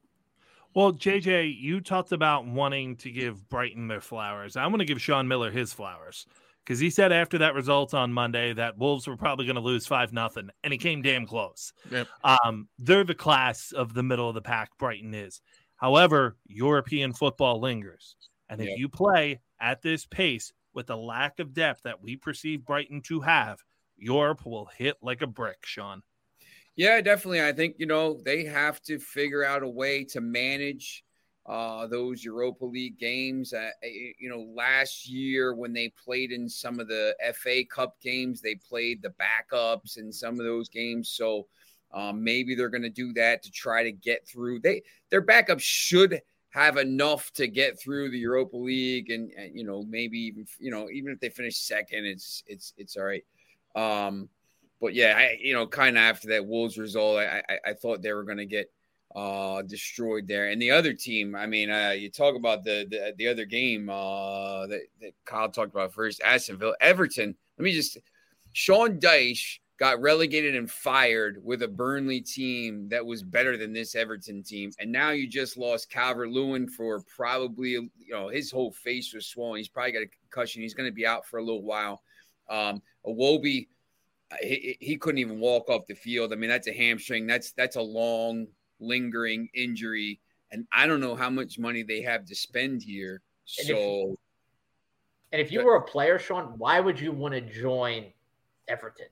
[0.74, 4.56] Well, JJ, you talked about wanting to give Brighton their flowers.
[4.56, 6.26] I want to give Sean Miller his flowers
[6.71, 9.89] because he said after that result on Monday that Wolves were probably going to lose
[9.89, 11.73] five nothing, and he came damn close.
[11.91, 12.07] Yep.
[12.23, 14.71] Um, they're the class of the middle of the pack.
[14.79, 15.41] Brighton is.
[15.75, 18.14] However, European football lingers,
[18.49, 18.79] and if Yep.
[18.79, 23.18] you play at this pace with the lack of depth that we perceive Brighton to
[23.18, 23.59] have,
[23.97, 25.66] Europe will hit like a brick.
[25.66, 26.05] Sean.
[26.77, 27.43] Yeah, definitely.
[27.43, 31.03] I think you know they have to figure out a way to manage
[31.51, 33.53] uh, those Europa League games.
[33.53, 38.40] Uh, you know, last year when they played in some of the FA Cup games,
[38.40, 41.09] they played the backups in some of those games.
[41.09, 41.48] So
[41.92, 44.61] um, maybe they're going to do that to try to get through.
[44.61, 46.20] They their backups should
[46.51, 50.70] have enough to get through the Europa League, and, and you know maybe even you
[50.70, 53.24] know even if they finish second, it's it's it's all right.
[53.74, 54.28] Um,
[54.80, 58.03] but yeah, I, you know, kind of after that Wolves result, I, I, I thought
[58.03, 58.70] they were going to get
[59.14, 60.50] uh, destroyed there.
[60.50, 63.88] And the other team, I mean, uh, you talk about the the, the other game
[63.88, 67.34] uh, that, that Kyle talked about first, Aston Villa, Everton.
[67.58, 67.98] Let me just,
[68.52, 73.94] Sean Dyche got relegated and fired with a Burnley team that was better than this
[73.94, 78.72] Everton team, and now you just lost Calvert Lewin for probably, you know, his whole
[78.72, 79.58] face was swollen.
[79.58, 80.62] He's probably got a concussion.
[80.62, 82.02] He's going to be out for a little while.
[82.48, 83.68] Um, Iwobi
[84.40, 86.32] he, he couldn't even walk off the field.
[86.32, 87.26] I mean, that's a hamstring.
[87.26, 88.46] That's that's a long,
[88.81, 90.20] lingering injury,
[90.51, 93.22] and I don't know how much money they have to spend here.
[93.61, 94.18] And if- So
[95.33, 98.12] And if you were a player, Sean, why would you want to join
[98.66, 99.07] Everton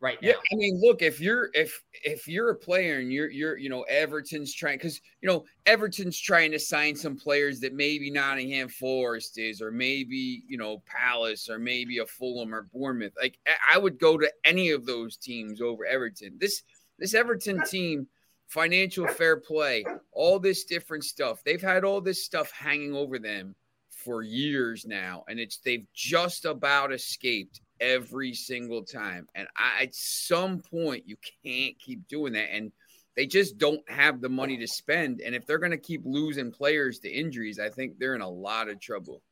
[0.00, 0.28] right now?
[0.30, 3.68] yeah, I mean, look, if you're if if you're a player and you're you're you
[3.68, 8.68] know Everton's trying because you know Everton's trying to sign some players that maybe Nottingham
[8.68, 13.12] Forest is, or maybe you know Palace, or maybe a Fulham or Bournemouth.
[13.16, 16.38] Like I- I would go to any of those teams over Everton.
[16.38, 16.64] This
[16.98, 18.08] this Everton team,
[18.46, 21.42] financial fair play, all this different stuff.
[21.44, 23.54] They've had all this stuff hanging over them
[23.88, 29.26] for years now, and it's they've just about escaped every single time.
[29.34, 32.48] And I, at some point, you can't keep doing that.
[32.52, 32.72] And
[33.16, 35.20] they just don't have the money to spend.
[35.20, 38.28] And if they're going to keep losing players to injuries, I think they're in a
[38.28, 39.22] lot of trouble.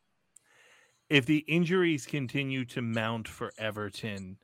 [1.11, 4.39] if the injuries continue to mount for Everton,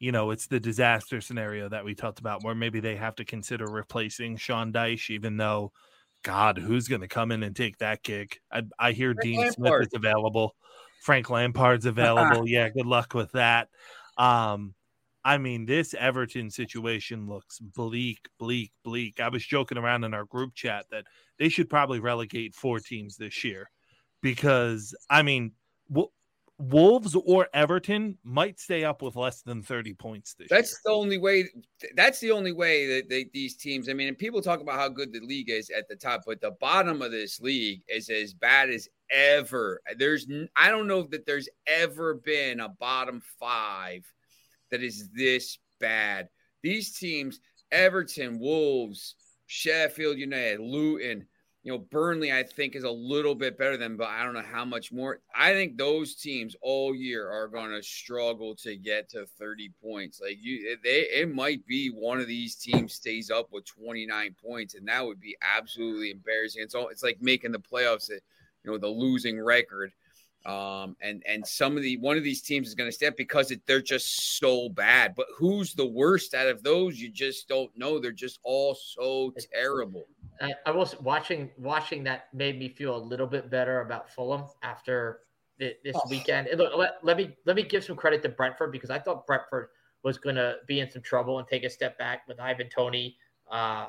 [0.00, 3.24] you know, it's the disaster scenario that we talked about where maybe they have to
[3.24, 5.72] consider replacing Sean Dyche, even though,
[6.22, 8.34] God, who's going to come in and take that gig?
[8.50, 10.56] I, I hear Frank Dean Smith is available.
[11.02, 12.48] Frank Lampard's available.
[12.48, 13.68] yeah, good luck with that.
[14.16, 14.74] Um,
[15.22, 19.20] I mean, this Everton situation looks bleak, bleak, bleak.
[19.20, 21.04] I was joking around in our group chat that
[21.38, 23.70] they should probably relegate four teams this year
[24.22, 25.52] because, I mean,
[25.90, 26.12] Wo-
[26.60, 30.78] Wolves or Everton might stay up with less than 30 points this That's year.
[30.84, 31.48] the only way.
[31.96, 33.88] That's the only way that they, these teams.
[33.88, 36.40] I mean, and people talk about how good the league is at the top, but
[36.40, 39.80] the bottom of this league is as bad as ever.
[39.96, 44.04] There's, I don't know that there's ever been a bottom five
[44.70, 46.28] that is this bad.
[46.62, 47.40] These teams,
[47.72, 49.14] Everton, Wolves,
[49.46, 51.26] Sheffield United, Luton,
[51.62, 54.42] you know, Burnley, I think is a little bit better than, but I don't know
[54.42, 55.20] how much more.
[55.34, 60.20] I think those teams all year are going to struggle to get to 30 points.
[60.22, 64.74] Like you, they, it might be one of these teams stays up with 29 points,
[64.74, 66.62] and that would be absolutely embarrassing.
[66.62, 68.20] It's all, it's like making the playoffs, you
[68.64, 69.92] know, the losing record.
[70.46, 73.50] Um, and and some of the one of these teams is going to step because
[73.50, 75.14] it, they're just so bad.
[75.14, 76.98] But who's the worst out of those?
[76.98, 77.98] You just don't know.
[77.98, 80.06] They're just all so terrible.
[80.40, 84.44] I, I was watching watching that made me feel a little bit better about Fulham
[84.62, 85.20] after
[85.58, 86.08] the, this oh.
[86.08, 86.46] weekend.
[86.46, 89.26] And look, let, let me let me give some credit to Brentford because I thought
[89.26, 89.68] Brentford
[90.02, 93.18] was going to be in some trouble and take a step back with Ivan Toney
[93.50, 93.88] uh,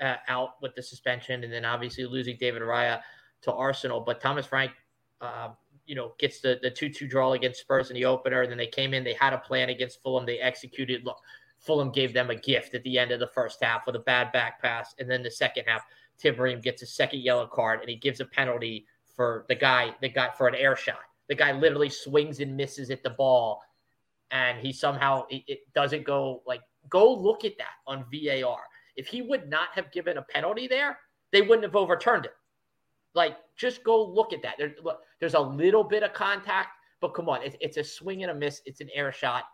[0.00, 3.02] uh, out with the suspension, and then obviously losing David Raya
[3.42, 4.00] to Arsenal.
[4.00, 4.72] But Thomas Frank.
[5.20, 5.50] Uh,
[5.86, 8.42] you know, gets the the two two draw against Spurs in the opener.
[8.42, 11.04] And then they came in, they had a plan against Fulham, they executed.
[11.04, 11.18] Look,
[11.58, 14.32] Fulham gave them a gift at the end of the first half with a bad
[14.32, 15.82] back pass, and then the second half,
[16.18, 19.94] Tim Ream gets a second yellow card, and he gives a penalty for the guy
[20.00, 21.00] that got for an air shot.
[21.28, 23.62] The guy literally swings and misses at the ball,
[24.30, 28.60] and he somehow it, it doesn't go like go look at that on VAR.
[28.96, 30.98] If he would not have given a penalty there,
[31.32, 32.34] they wouldn't have overturned it.
[33.14, 34.54] Like, just go look at that.
[34.58, 36.68] There, look, there's a little bit of contact,
[37.00, 38.62] but come on, it's, it's a swing and a miss.
[38.66, 39.44] It's an air shot.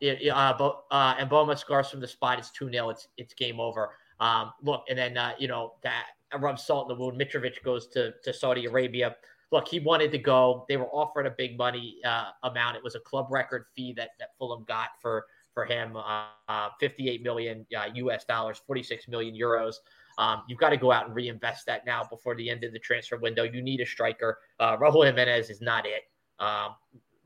[0.00, 2.38] It, uh, but, uh, and Mbeumo scores from the spot.
[2.38, 2.90] It's 2 0.
[2.90, 3.90] It's, it's game over.
[4.18, 6.06] Um, look, and then, uh, you know, that
[6.38, 7.20] rubs salt in the wound.
[7.20, 9.16] Mitrovic goes to, to Saudi Arabia.
[9.52, 10.64] Look, he wanted to go.
[10.68, 12.76] They were offering a big money uh, amount.
[12.76, 17.22] It was a club record fee that, that Fulham got for for him, uh, 58
[17.22, 19.74] million uh, US uh, dollars, 46 million euros.
[20.20, 22.78] Um, you've got to go out and reinvest that now before the end of the
[22.78, 23.42] transfer window.
[23.42, 24.38] You need a striker.
[24.60, 26.02] Uh, Raul Jimenez is not it.
[26.38, 26.74] Um,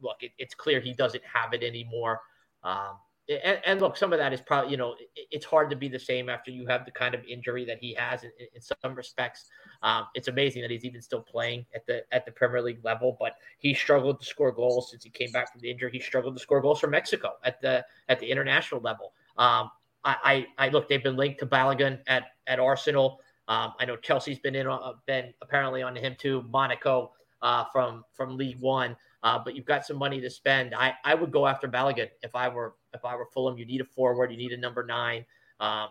[0.01, 2.21] look, it, it's clear he doesn't have it anymore.
[2.63, 5.77] Um, and, and, look, some of that is probably, you know, it, it's hard to
[5.77, 8.61] be the same after you have the kind of injury that he has in, in
[8.61, 9.47] some respects.
[9.83, 13.17] Um, it's amazing that he's even still playing at the at the Premier League level,
[13.19, 15.91] but he struggled to score goals since he came back from the injury.
[15.93, 19.15] He struggled to score goals for Mexico at the at the international level.
[19.37, 19.71] Um,
[20.05, 23.21] I, I, I look, they've been linked to Balogun at at Arsenal.
[23.49, 26.45] Um, I know Chelsea's been in, uh, been apparently on him too.
[26.51, 30.75] Monaco uh, from from League One, uh, but you've got some money to spend.
[30.75, 33.59] I, I would go after Balogun if I were if I were Fulham.
[33.59, 34.31] You need a forward.
[34.31, 35.25] You need a number nine.
[35.61, 35.89] Um,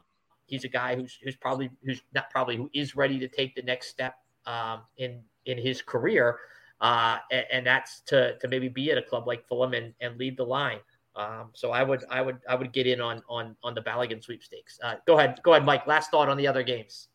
[0.47, 3.61] he's a guy who's who's probably who's not probably who is ready to take the
[3.61, 6.39] next step um, in in his career,
[6.81, 10.17] uh, and, and, that's to to maybe be at a club like Fulham and, and
[10.17, 10.79] lead the line.
[11.15, 14.23] Um, so I would I would I would get in on on on the Balogun
[14.23, 14.79] sweepstakes.
[14.83, 15.85] Uh, go ahead, go ahead, Mike.
[15.85, 17.09] Last thought on the other games.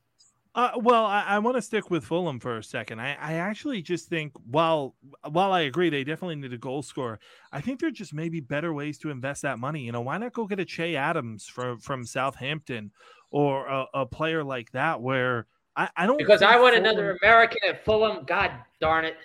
[0.55, 3.01] Uh, well, I, I want to stick with Fulham for a second.
[3.01, 4.94] I, I actually just think while
[5.30, 7.20] while I agree they definitely need a goal scorer,
[7.53, 9.82] I think there just maybe better ways to invest that money.
[9.82, 12.90] You know, why not go get a Che Adams from from Southampton
[13.30, 15.46] or a, a player like that where
[15.76, 16.84] I, I don't because I want Fulham...
[16.86, 18.24] another American at Fulham.
[18.24, 19.16] God darn it.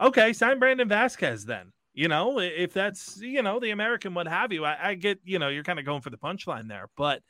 [0.00, 1.72] Okay, sign Brandon Vazquez then.
[1.96, 4.66] You know, if that's you know the American, what have you.
[4.66, 7.22] I, I get you know you're kind of going for the punchline there, but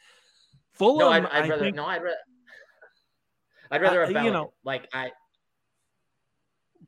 [0.73, 0.99] Fulham.
[0.99, 2.17] No, I'd, I'd I rather think, no, I'd rather.
[3.71, 5.13] I'd rather uh, you know like I.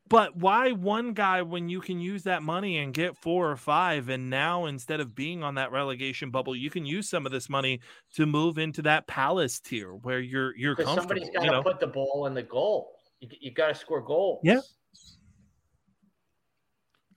[0.08, 4.08] But why one guy when you can use that money and get four or five,
[4.08, 7.48] and now instead of being on that relegation bubble, you can use some of this
[7.48, 7.78] money
[8.14, 11.02] to move into that Palace tier where you're you're comfortable.
[11.02, 11.62] Somebody's got to you know?
[11.62, 12.90] put the ball in the goal.
[13.20, 14.40] You, you got to score goals.
[14.42, 14.62] Yeah,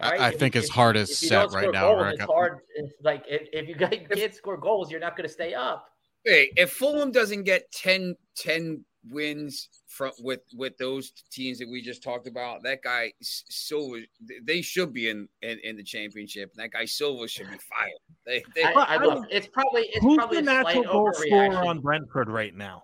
[0.01, 0.19] Right?
[0.19, 1.95] I, think his heart is set right now.
[1.95, 2.59] Goals, it's hard.
[2.75, 5.87] It's like if, if you can't score goals, you're not going to stay up.
[6.23, 11.81] Hey, if Fulham doesn't get 10, 10 wins from with with those teams that we
[11.81, 14.01] just talked about, that guy Silva,
[14.43, 16.53] they should be in in, in the championship.
[16.55, 17.91] That guy Silva should be fired.
[18.25, 21.79] They, they, I, I, I it's probably it's who's probably the natural goal scorer on
[21.79, 22.83] Brentford right now?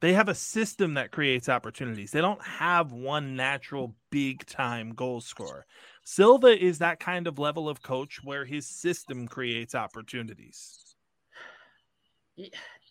[0.00, 2.12] They have a system that creates opportunities.
[2.12, 5.66] They don't have one natural big time goal scorer.
[6.04, 10.94] Silva is that kind of level of coach where his system creates opportunities.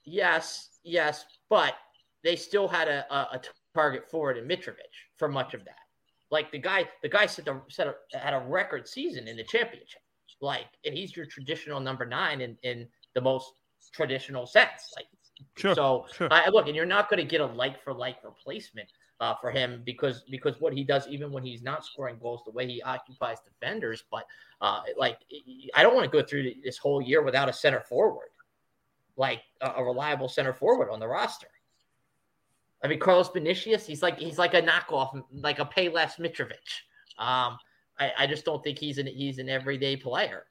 [0.03, 1.75] Yes, yes, but
[2.23, 3.41] they still had a, a, a
[3.73, 4.75] target forward in Mitrovic
[5.17, 5.75] for much of that.
[6.29, 9.45] Like the guy, the guy set, the, set a, had a record season in the
[9.45, 10.01] championship.
[10.41, 13.53] Like, and he's your traditional number nine in, in the most
[13.93, 14.91] traditional sense.
[14.95, 15.05] Like
[15.55, 15.75] Sure.
[15.75, 16.27] So sure.
[16.31, 19.51] I look, and you're not going to get a like for like replacement uh, for
[19.51, 22.81] him because because what he does, even when he's not scoring goals, the way he
[22.81, 24.03] occupies defenders.
[24.11, 24.25] But
[24.61, 25.19] uh, like,
[25.75, 28.29] I don't want to go through this whole year without a center forward,
[29.15, 31.47] like a, a reliable center forward on the roster.
[32.83, 36.53] I mean, Carlos Vinicius, he's like he's like a knockoff, like a Payless Mitrovic.
[37.17, 37.57] Um,
[37.99, 40.45] I, I just don't think he's an he's an everyday player.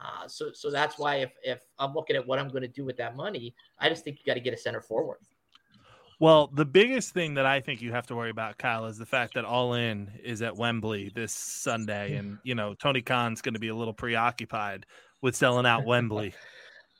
[0.00, 2.84] Uh, so so that's why if if I'm looking at what I'm going to do
[2.84, 5.18] with that money, I just think you got to get a center forward.
[6.20, 9.06] Well, the biggest thing that I think you have to worry about, Kyle, is the
[9.06, 13.54] fact that All In is at Wembley this Sunday, and you know Tony Khan's going
[13.54, 14.86] to be a little preoccupied
[15.22, 16.34] with selling out Wembley.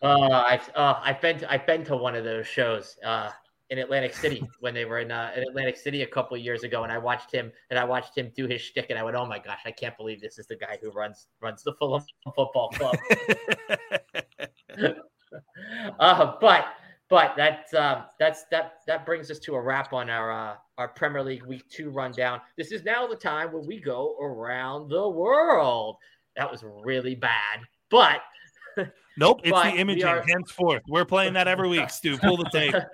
[0.00, 3.30] Uh, I've uh, I've been to, I've been to one of those shows uh,
[3.70, 6.84] in Atlantic City when they were in, uh, in Atlantic City a couple years ago,
[6.84, 9.26] and I watched him and I watched him do his shtick, and I went, "Oh
[9.26, 12.02] my gosh, I can't believe this is the guy who runs runs the Fulham
[12.34, 12.96] Football Club."
[15.98, 16.66] uh, but
[17.08, 20.88] but that's uh, that's that that brings us to a wrap on our uh, our
[20.88, 22.40] Premier League Week Two rundown.
[22.56, 25.96] This is now the time when we go around the world.
[26.36, 27.60] That was really bad,
[27.90, 28.20] but
[29.16, 30.04] Nope, it's But the we imaging.
[30.04, 31.90] are- Henceforth, we're playing that every week.
[31.90, 32.74] Stu, pull the tape.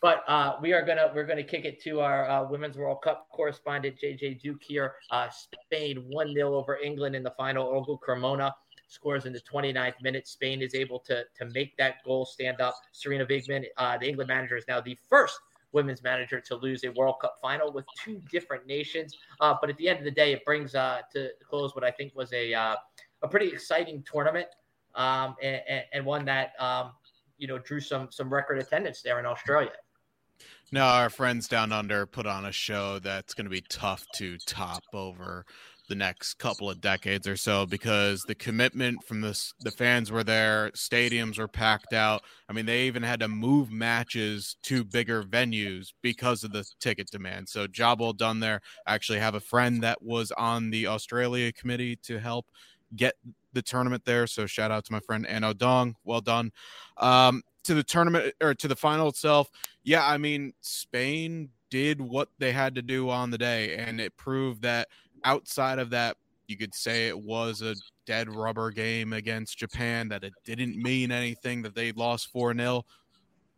[0.00, 3.28] but uh, we are gonna we're gonna kick it to our uh, Women's World Cup
[3.30, 4.94] correspondent JJ Duke here.
[5.10, 7.66] Uh, Spain one 0 over England in the final.
[7.66, 8.52] Olga Carmona
[8.86, 10.28] scores in the 29th minute.
[10.28, 12.74] Spain is able to to make that goal stand up.
[12.94, 15.38] Sarina Wiegman, uh, the England manager, is now the first
[15.72, 19.16] women's manager to lose a World Cup final with two different nations.
[19.40, 21.90] Uh, but at the end of the day, it brings uh, to close what I
[21.90, 22.52] think was a
[23.22, 24.46] a pretty exciting tournament
[24.94, 26.92] um, and, and, and one that um,
[27.38, 29.72] you know drew some some record attendance there in Australia.
[30.70, 34.36] No, our friends down under put on a show that's going to be tough to
[34.46, 35.46] top over
[35.88, 40.22] the next couple of decades or so because the commitment from the the fans were
[40.22, 42.22] there, stadiums were packed out.
[42.48, 47.10] I mean, they even had to move matches to bigger venues because of the ticket
[47.10, 47.48] demand.
[47.48, 48.60] So, job well done there.
[48.86, 52.46] I actually have a friend that was on the Australia committee to help
[52.94, 53.14] get
[53.54, 54.26] the tournament there.
[54.26, 55.96] So, shout out to my friend Anno Dong.
[56.04, 56.52] Well done.
[56.98, 59.50] Um, to the tournament uh, or to the final itself,
[59.84, 64.16] yeah, I mean, Spain did what they had to do on the day, and it
[64.16, 64.88] proved that
[65.24, 66.16] outside of that,
[66.46, 67.74] you could say it was a
[68.06, 72.84] dead rubber game against Japan, that it didn't mean anything, that they lost 4 0.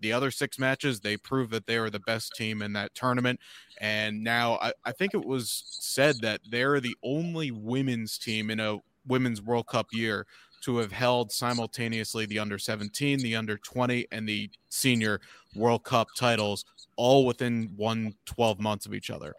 [0.01, 3.39] The other six matches, they proved that they were the best team in that tournament.
[3.81, 8.59] And now I, I think it was said that they're the only women's team in
[8.59, 10.27] a women's World Cup year
[10.63, 15.21] to have held simultaneously the under 17, the under 20, and the senior
[15.55, 16.65] World Cup titles
[16.97, 19.35] all within one 12 months of each other.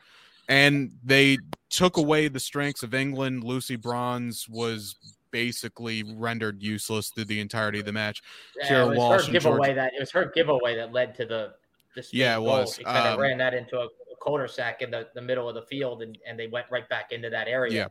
[0.50, 1.38] And they
[1.70, 3.44] took away the strengths of England.
[3.44, 4.96] Lucy Bronze was
[5.32, 8.22] basically rendered useless through the entirety of the match.
[8.60, 11.16] Yeah, Kara it was Walsh her giveaway George- that it was her giveaway that led
[11.16, 11.54] to the,
[11.96, 12.48] the Yeah, it goal.
[12.48, 12.76] was.
[12.76, 15.48] She kind of Um, ran that into a, a corner sack in the, the middle
[15.48, 17.72] of the field, and, and they went right back into that area.
[17.74, 17.88] Yeah.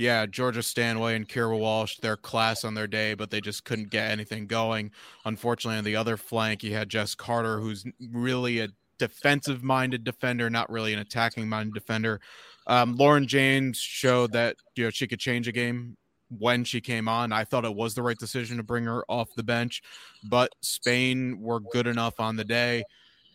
[0.00, 3.90] Yeah, Georgia Stanway and Keira Walsh, their class on their day, but they just couldn't
[3.90, 4.92] get anything going.
[5.26, 10.48] Unfortunately, on the other flank, you had Jess Carter, who's really a defensive minded defender,
[10.48, 12.18] not really an attacking minded defender.
[12.66, 15.98] Um, Lauren James showed that you know she could change a game
[16.30, 17.30] when she came on.
[17.30, 19.82] I thought it was the right decision to bring her off the bench,
[20.30, 22.84] but Spain were good enough on the day.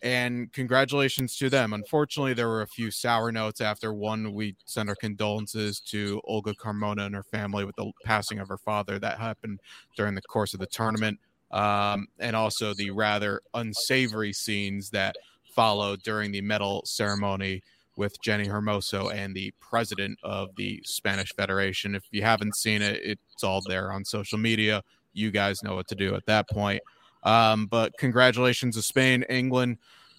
[0.02, 1.72] And congratulations to them.
[1.72, 4.32] Unfortunately, there were a few sour notes after one.
[4.32, 8.58] We send our condolences to Olga Carmona and her family with the passing of her
[8.58, 8.98] father.
[8.98, 9.60] That happened
[9.96, 11.18] during the course of the tournament.
[11.50, 15.16] Um, and also the rather unsavory scenes that
[15.54, 17.62] followed during the medal ceremony
[17.96, 21.94] with Jenni Hermoso and the president of the Spanish Federation.
[21.94, 24.82] If you haven't seen it, it's all there on social media.
[25.14, 26.82] You guys know what to do at that point.
[27.26, 29.78] Um, but congratulations to Spain, England.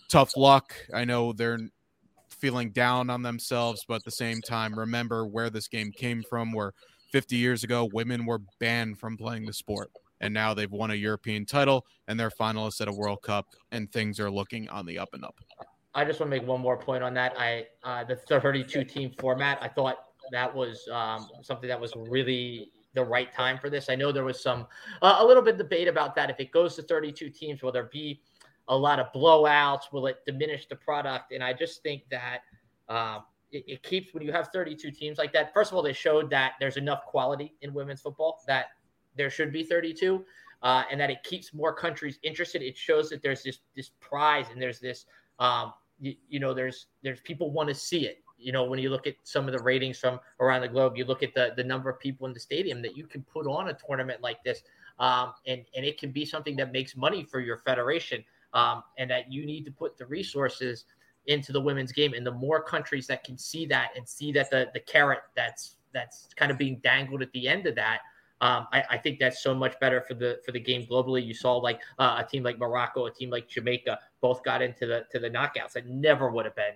[0.10, 0.76] Tough luck.
[0.94, 1.58] I know they're
[2.30, 6.52] feeling down on themselves, but at the same time, remember where this game came from.
[6.52, 6.74] Where
[7.12, 9.90] 50 years ago, women were banned from playing the sport,
[10.20, 13.92] and now they've won a European title and they're finalists at a World Cup, and
[13.92, 15.40] things are looking on the up and up.
[15.96, 17.34] I just want to make one more point on that.
[17.40, 19.60] I uh, the 32 team format.
[19.62, 19.98] I thought
[20.32, 23.90] that was um, something that was really the right time for this.
[23.90, 24.68] I know there was some
[25.02, 26.30] uh, a little bit of debate about that.
[26.30, 28.22] If it goes to 32 teams, will there be
[28.68, 29.94] a lot of blowouts?
[29.94, 31.32] Will it diminish the product?
[31.32, 32.40] And I just think that
[32.90, 35.54] um, it, it keeps when you have 32 teams like that.
[35.54, 38.68] First of all, they showed that there's enough quality in women's football that
[39.16, 40.26] there should be 32.
[40.64, 42.64] Uh, and that it keeps more countries interested.
[42.64, 45.06] It shows that there's this this prize and there's this
[45.38, 48.90] um, you, you know there's there's people want to see it you know when you
[48.90, 51.64] look at some of the ratings from around the globe you look at the the
[51.64, 54.62] number of people in the stadium that you can put on a tournament like this
[55.00, 58.24] um, and and it can be something that makes money for your federation
[58.54, 60.86] um, and that you need to put the resources
[61.28, 64.50] into the women's game and the more countries that can see that and see that
[64.50, 68.00] the the carrot that's that's kind of being dangled at the end of that
[68.40, 71.26] um, I, I, think that's so much better for the for the game globally.
[71.26, 74.86] You saw like uh, a team like Morocco, a team like Jamaica, both got into
[74.86, 75.74] the to the knockouts.
[75.74, 76.76] That never would have been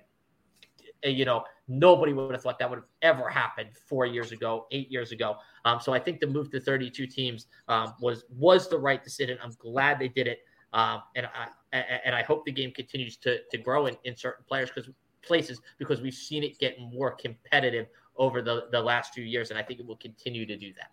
[1.03, 4.91] you know, nobody would have thought that would have ever happened four years ago, eight
[4.91, 5.35] years ago.
[5.65, 9.37] Um, so I think the move to 32 teams um, was was the right decision.
[9.43, 10.39] I'm glad they did it,
[10.73, 14.45] um, and I and I hope the game continues to to grow in, in certain
[14.47, 14.89] players because
[15.21, 17.87] places because we've seen it get more competitive
[18.17, 20.91] over the the last few years, and I think it will continue to do that.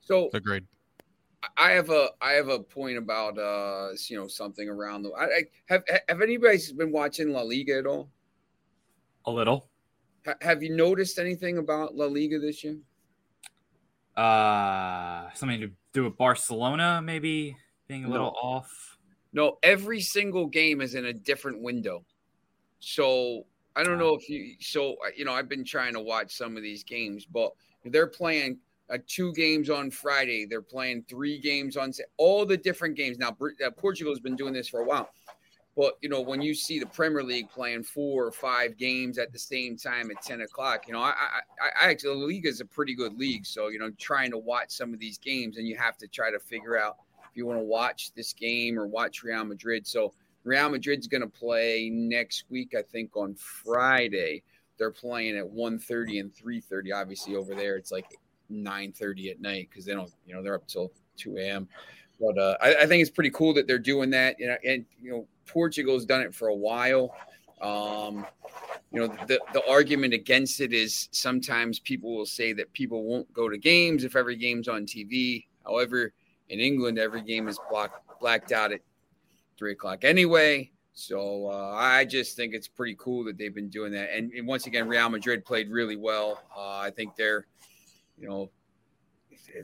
[0.00, 0.64] So Agreed.
[1.56, 5.24] I have a I have a point about uh you know something around the I,
[5.24, 8.08] I have have anybody been watching La Liga at all?
[9.26, 9.68] A little.
[10.26, 12.76] Ha- have you noticed anything about La Liga this year?
[14.16, 17.56] Uh, something to do with Barcelona, maybe
[17.88, 18.48] being a little No.
[18.48, 18.98] off.
[19.32, 22.04] No, every single game is in a different window.
[22.78, 24.54] So I don't know if you.
[24.60, 27.52] So you know, I've been trying to watch some of these games, but
[27.86, 28.58] they're playing
[28.90, 30.46] uh, two games on Friday.
[30.46, 33.18] They're playing three games on all the different games.
[33.18, 35.10] Now, uh, Portugal's been doing this for a while,
[35.76, 39.32] but you know, when you see the Premier League playing four or five games at
[39.32, 41.14] the same time at ten o'clock, you know, I,
[41.60, 43.44] I, I actually the league is a pretty good league.
[43.44, 46.30] So you know, trying to watch some of these games, and you have to try
[46.30, 46.96] to figure out
[47.30, 49.86] if you want to watch this game or watch Real Madrid.
[49.86, 50.14] So
[50.44, 54.42] Real Madrid's going to play next week, I think, on Friday.
[54.78, 56.94] They're playing at 1.30 and 3.30.
[56.94, 58.06] Obviously, over there, it's like
[58.52, 61.68] 9.30 at night because they don't, you know, they're up till 2 a.m.
[62.20, 64.38] But uh, I, I think it's pretty cool that they're doing that.
[64.38, 67.14] You know, and, you know, Portugal's done it for a while.
[67.60, 68.26] Um,
[68.92, 73.32] you know, the, the argument against it is sometimes people will say that people won't
[73.32, 75.46] go to games if every game's on TV.
[75.64, 76.12] However,
[76.48, 78.80] in England, every game is blocked, blacked out at
[79.58, 80.70] three o'clock anyway.
[80.92, 84.10] So uh, I just think it's pretty cool that they've been doing that.
[84.14, 86.40] And, and once again, Real Madrid played really well.
[86.56, 87.46] Uh, I think they're,
[88.16, 88.50] you know,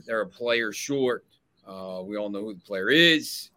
[0.05, 1.25] they're a player short.
[1.65, 3.49] Uh, we all know who the player is.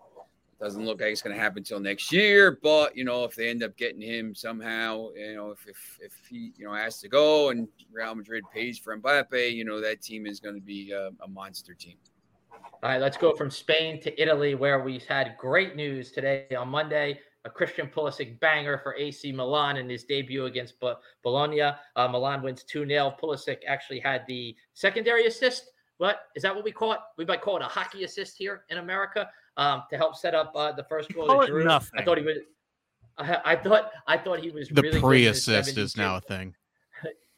[0.64, 3.50] Doesn't look like it's going to happen until next year, but you know, if they
[3.50, 7.08] end up getting him somehow, you know, if if, if he you know has to
[7.08, 10.90] go and Real Madrid pays for Mbappe, you know, that team is going to be
[10.92, 11.98] a, a monster team.
[12.50, 16.68] All right, let's go from Spain to Italy, where we had great news today on
[16.68, 17.20] Monday.
[17.44, 20.76] A Christian Pulisic banger for AC Milan in his debut against
[21.22, 21.60] Bologna.
[21.60, 23.14] Uh, Milan wins 2 0.
[23.22, 25.64] Pulisic actually had the secondary assist.
[25.98, 27.00] What is that what we call it?
[27.18, 30.52] We might call it a hockey assist here in America um, to help set up
[30.55, 31.26] uh, the first goal.
[31.26, 31.64] to Giroud.
[31.64, 32.00] nothing.
[32.00, 32.38] I thought he was.
[33.16, 36.16] I, I thought I thought he was The really good in his pre-assist is now
[36.16, 36.55] a thing.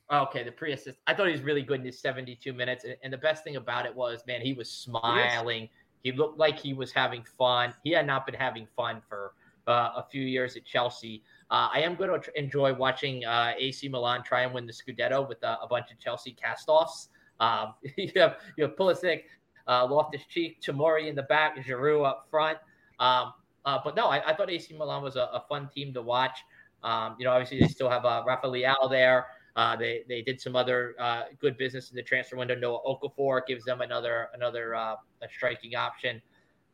[0.08, 0.98] Okay, the pre-assist.
[1.08, 3.56] I thought he was really good in his 72 minutes, and, and the best thing
[3.56, 5.68] about it was, man, he was smiling.
[6.04, 7.74] He looked like he was having fun.
[7.82, 9.32] He had not been having fun for
[9.66, 11.24] uh, a few years at Chelsea.
[11.50, 14.72] Uh, I am going to tr- enjoy watching uh, AC Milan try and win the
[14.72, 17.08] Scudetto with uh, a bunch of Chelsea cast-offs.
[17.40, 19.22] Um, you have you have Pulisic,
[19.66, 22.58] uh, Loftus Cheek, Tamori in the back, Giroud up front.
[22.98, 23.32] Um,
[23.64, 26.38] uh, but no, I, I thought AC Milan was a, a fun team to watch.
[26.82, 29.26] Um, you know, obviously they still have uh, Rafa Leao there.
[29.56, 32.54] Uh, they they did some other uh, good business in the transfer window.
[32.54, 36.20] Noah Okafor gives them another another uh, a striking option.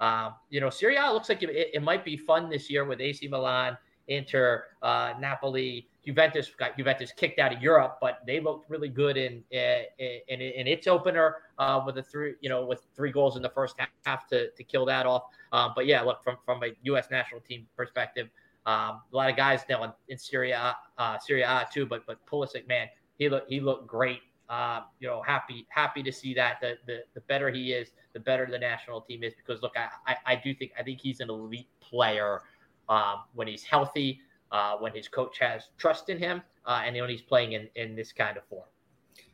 [0.01, 3.01] Um, you know, Serie A looks like it, it might be fun this year with
[3.01, 3.79] AC Milan,
[4.09, 9.17] Inter, uh, Napoli, Juventus got Juventus kicked out of Europe, but they looked really good
[9.17, 9.85] in in,
[10.29, 13.51] in, in its opener uh, with a three you know with three goals in the
[13.51, 15.25] first half to, to kill that off.
[15.53, 17.09] Um, but yeah, look from from a U.S.
[17.11, 18.29] national team perspective,
[18.67, 21.87] um, a lot of guys now in, in Serie A, uh, Serie A too.
[21.87, 22.89] But but Pulisic, man,
[23.19, 24.21] he looked he looked great.
[24.49, 26.61] Uh, you know, happy happy to see that.
[26.61, 29.35] The, the the better he is, the better the national team is.
[29.35, 32.43] Because look, I I, I do think I think he's an elite player
[32.89, 34.21] um, when he's healthy,
[34.53, 37.97] uh, when his coach has trust in him, uh, and when he's playing in in
[37.97, 38.67] this kind of form.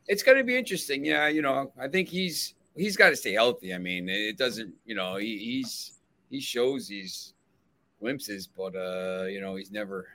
[0.06, 1.04] It's going to be interesting.
[1.04, 3.74] Yeah, you know, I think he's he's got to stay healthy.
[3.74, 5.92] I mean, it doesn't, you know, he, he's
[6.30, 7.34] he shows these
[8.00, 10.06] glimpses, but uh, you know, he's never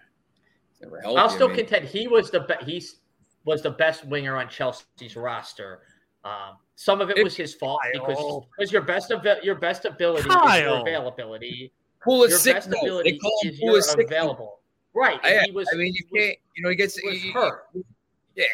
[0.72, 1.18] he's never healthy.
[1.18, 3.02] I'll still I mean, contend he was the be- he's
[3.46, 5.82] was the best winger on Chelsea's roster.
[6.24, 8.48] Um, some of it was his fault because Kyle.
[8.58, 11.72] because your best av- your best ability is your availability.
[12.02, 12.80] Pull a Your sick best note.
[12.82, 14.06] They ability call him is pull your a sick note.
[14.08, 14.60] available.
[14.96, 15.20] Right.
[15.24, 15.68] I, he was.
[15.74, 16.38] I mean, you he was- can't.
[16.56, 17.66] You know, he gets he was he- hurt.
[18.36, 18.46] Yeah,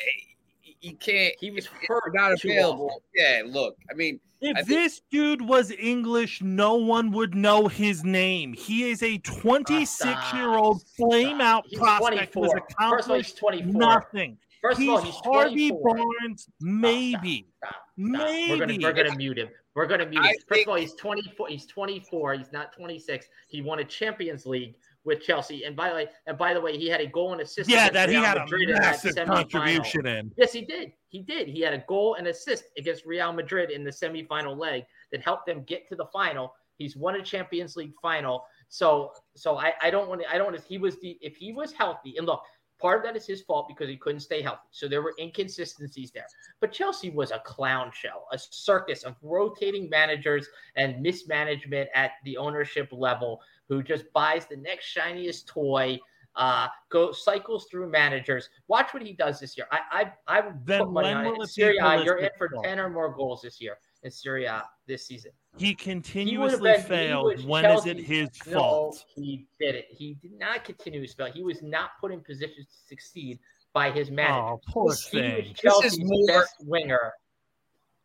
[0.61, 1.33] he, he can't.
[1.39, 3.03] He was if hurt Not available.
[3.13, 3.75] Yeah, look.
[3.91, 8.53] I mean, If I think- this dude was English, no one would know his name.
[8.53, 12.89] He is a 26 year old ah, flame out He's prospect who has 24.
[12.89, 13.73] First of all, he's 24.
[13.79, 14.37] nothing.
[14.61, 15.95] First of He's all, he's Harvey 24.
[15.95, 17.47] Barnes, maybe.
[17.57, 17.81] Stop, stop.
[17.97, 18.51] Maybe.
[18.51, 19.49] We're gonna we're gonna mute him.
[19.75, 20.35] We're gonna mute I him.
[20.35, 21.47] First think- of all, he's 24.
[21.49, 22.33] He's 24.
[22.35, 23.27] He's not 26.
[23.47, 24.75] He won a Champions League
[25.05, 25.63] with Chelsea.
[25.63, 27.69] And by the way, and by the way, he had a goal and assist.
[27.69, 30.31] Yeah, that he had a Madrid that massive contribution in.
[30.37, 30.93] Yes, he did.
[31.07, 31.47] He did.
[31.47, 35.45] He had a goal and assist against Real Madrid in the semifinal leg that helped
[35.45, 36.53] them get to the final.
[36.77, 38.45] He's won a Champions League final.
[38.69, 40.29] So, so I, I don't want to.
[40.29, 40.67] I don't want to.
[40.67, 42.41] He was the if he was healthy and look,
[42.79, 44.61] Part of that is his fault because he couldn't stay healthy.
[44.71, 46.27] So there were inconsistencies there.
[46.61, 50.47] But Chelsea was a clown show, a circus of rotating managers
[50.77, 55.97] and mismanagement at the ownership level who just buys the next shiniest toy
[56.35, 58.49] uh, go cycles through managers.
[58.67, 59.67] Watch what he does this year.
[59.71, 61.35] I I I would Then put money on will it.
[61.35, 64.45] it be Serie A, you're in for ten or more goals this year in Serie
[64.45, 65.31] A this season.
[65.57, 67.25] He been- continuously he failed.
[67.35, 69.05] was When is it his No, fault?
[69.15, 69.87] he did it.
[69.89, 71.31] He did not continue his spell.
[71.31, 73.39] He was not put in positions to succeed
[73.73, 74.39] by his manager.
[74.39, 75.53] Oh, poor he was thing.
[75.55, 77.11] Chelsea's more- best winger.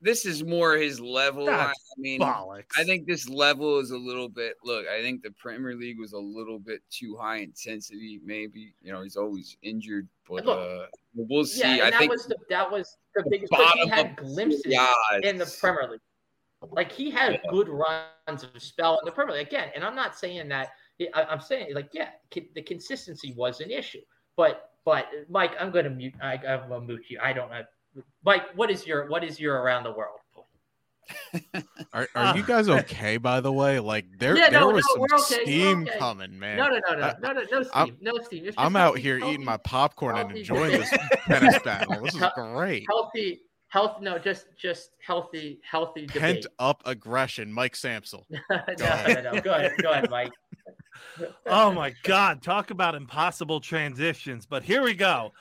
[0.05, 1.49] This is more his level.
[1.49, 2.67] I, That's I mean, Bollocks.
[2.77, 4.57] I think this level is a little bit.
[4.63, 8.21] Look, I think the Premier League was a little bit too high intensity.
[8.23, 11.61] Maybe you know he's always injured, but Look, uh, we'll see.
[11.61, 13.51] Yeah, and I that think was the that was the biggest.
[13.51, 14.93] But he had glimpses yeah,
[15.23, 16.01] in the Premier League.
[16.71, 17.51] Like he had Yeah.
[17.51, 20.73] good runs of spell in the Premier League again, and I'm not saying that.
[21.15, 24.03] I, I'm saying like yeah, the consistency was an issue,
[24.37, 26.15] but but Mike, I'm going to mute.
[26.23, 27.19] I, I'm going to mute you.
[27.23, 27.63] I don't know.
[28.25, 30.19] Mike, what is your what is your around the world?
[31.93, 32.35] Are, are ah.
[32.35, 33.19] you guys okay?
[33.19, 35.99] By the way, like there Yeah, there no, was no, some okay, steam okay.
[35.99, 36.57] coming, man.
[36.57, 38.47] No, no, no, no, no, no, no, Steve, I'm- no, Steve.
[38.47, 40.91] It's I'm out here healthy- eating my popcorn and enjoying this
[41.27, 42.03] tennis battle.
[42.03, 42.87] This is Hel- great.
[42.89, 44.01] healthy, health.
[44.01, 48.25] No, just just healthy, healthy Pent up aggression, Mike Samsel.
[48.31, 48.41] no,
[48.79, 49.41] no, no.
[49.41, 50.33] Go ahead, go ahead, Mike.
[51.47, 55.33] oh my god talk about impossible transitions but here we go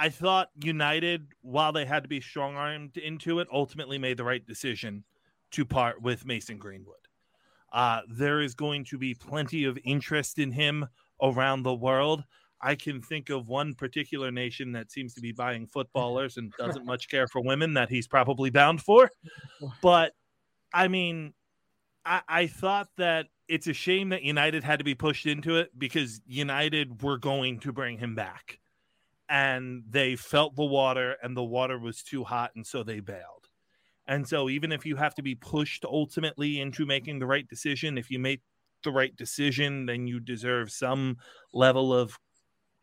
[0.00, 4.24] i thought united while they had to be strong armed into it ultimately made the
[4.24, 5.04] right decision
[5.50, 6.96] to part with mason greenwood.
[7.72, 10.86] Uh, there is going to be plenty of interest in him
[11.22, 12.24] around the world.
[12.60, 16.84] I can think of one particular nation that seems to be buying footballers and doesn't
[16.84, 19.10] much care for women that he's probably bound for.
[19.82, 20.14] But
[20.72, 21.34] i mean
[22.04, 25.76] I, I thought that it's a shame that United had to be pushed into it
[25.76, 28.60] because United were going to bring him back.
[29.30, 33.48] And they felt the water, and the water was too hot, and so they bailed.
[34.06, 37.96] And so, even if you have to be pushed ultimately into making the right decision,
[37.96, 38.40] if you make
[38.82, 41.18] the right decision, then you deserve some
[41.52, 42.18] level of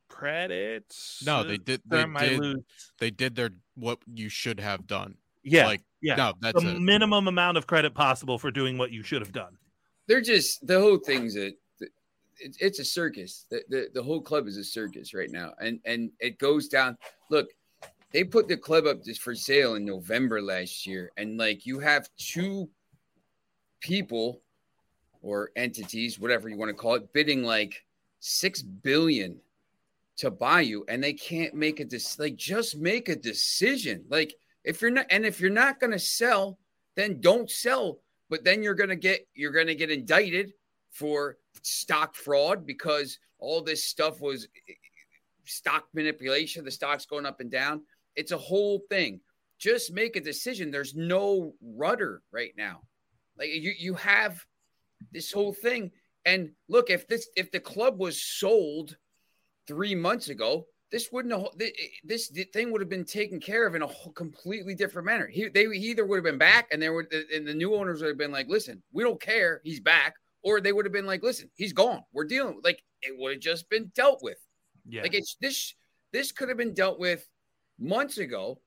[0.08, 0.95] credit.
[1.26, 1.82] No, they did.
[1.86, 2.39] They did.
[2.39, 2.64] lose.
[3.00, 5.16] They did their what you should have done.
[5.43, 6.16] Yeah, Like yeah.
[6.16, 6.80] no, that's the it.
[6.80, 9.58] minimum amount of credit possible for doing what you should have done.
[10.08, 11.52] they're just the whole thing's a
[12.39, 13.45] it's, it's a circus.
[13.49, 16.97] The, the the whole club is a circus right now, and and it goes down.
[17.29, 17.49] Look,
[18.11, 22.09] they put the club up for sale in November last year, and like you have
[22.17, 22.69] two
[23.79, 24.41] people
[25.21, 27.83] or entities, whatever you want to call it, bidding like
[28.19, 29.39] six billion
[30.17, 32.23] to buy you, and they can't make a decision.
[32.23, 34.05] Like just make a decision.
[34.09, 34.33] Like
[34.63, 36.57] if you're not, and if you're not going to sell,
[36.95, 40.53] then don't sell but then you're to get you're going to get indicted
[40.91, 44.47] for stock fraud because all this stuff was
[45.45, 47.82] stock manipulation the stock's going up and down.
[48.16, 49.22] It's a whole thing.
[49.60, 50.72] Just make a decision.
[50.72, 52.82] There's no rudder right now.
[53.38, 54.43] Like you you have
[55.12, 55.91] this whole thing.
[56.26, 58.97] And look if this if the club was sold
[59.68, 61.49] 3 months ago this wouldn't have,
[62.03, 65.28] this thing would have been taken care of in a completely different manner.
[65.28, 68.01] He they he either would have been back and there would and the new owners
[68.01, 71.05] would have been like, listen, we don't care, he's back, or they would have been
[71.05, 74.38] like, listen, he's gone, we're dealing with like it would have just been dealt with.
[74.88, 75.01] Yeah.
[75.01, 75.75] Like it's this
[76.13, 77.27] this could have been dealt with
[77.79, 78.59] months ago,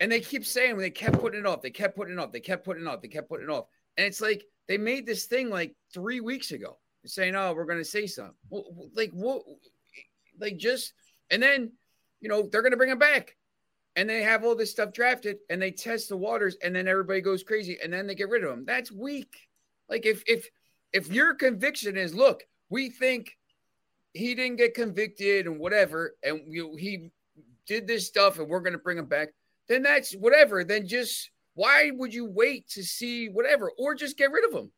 [0.00, 2.40] and they keep saying they kept putting it off, they kept putting it off, they
[2.40, 3.66] kept putting it off, they kept putting it off,
[3.96, 7.78] and it's like they made this thing like three weeks ago, saying, oh, we're going
[7.78, 9.42] to say something, well, like what,
[10.38, 10.92] like just
[11.30, 11.72] and then,
[12.20, 13.36] you know, they're going to bring him back.
[13.94, 17.22] And they have all this stuff drafted and they test the waters and then everybody
[17.22, 18.64] goes crazy and then they get rid of him.
[18.66, 19.34] That's weak.
[19.88, 20.50] Like if if
[20.96, 23.36] if your conviction is, look, we think
[24.14, 27.10] he didn't get convicted and whatever, and you, he
[27.66, 29.28] did this stuff and we're going to bring him back,
[29.68, 30.64] then that's whatever.
[30.64, 34.72] Then just why would you wait to see whatever or just get rid of him?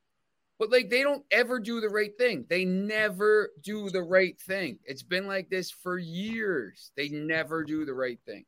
[0.59, 2.47] But like they don't ever do the right thing.
[2.51, 4.81] They never do the right thing.
[4.85, 6.91] It's been like this for years.
[6.97, 8.45] They never do the right thing.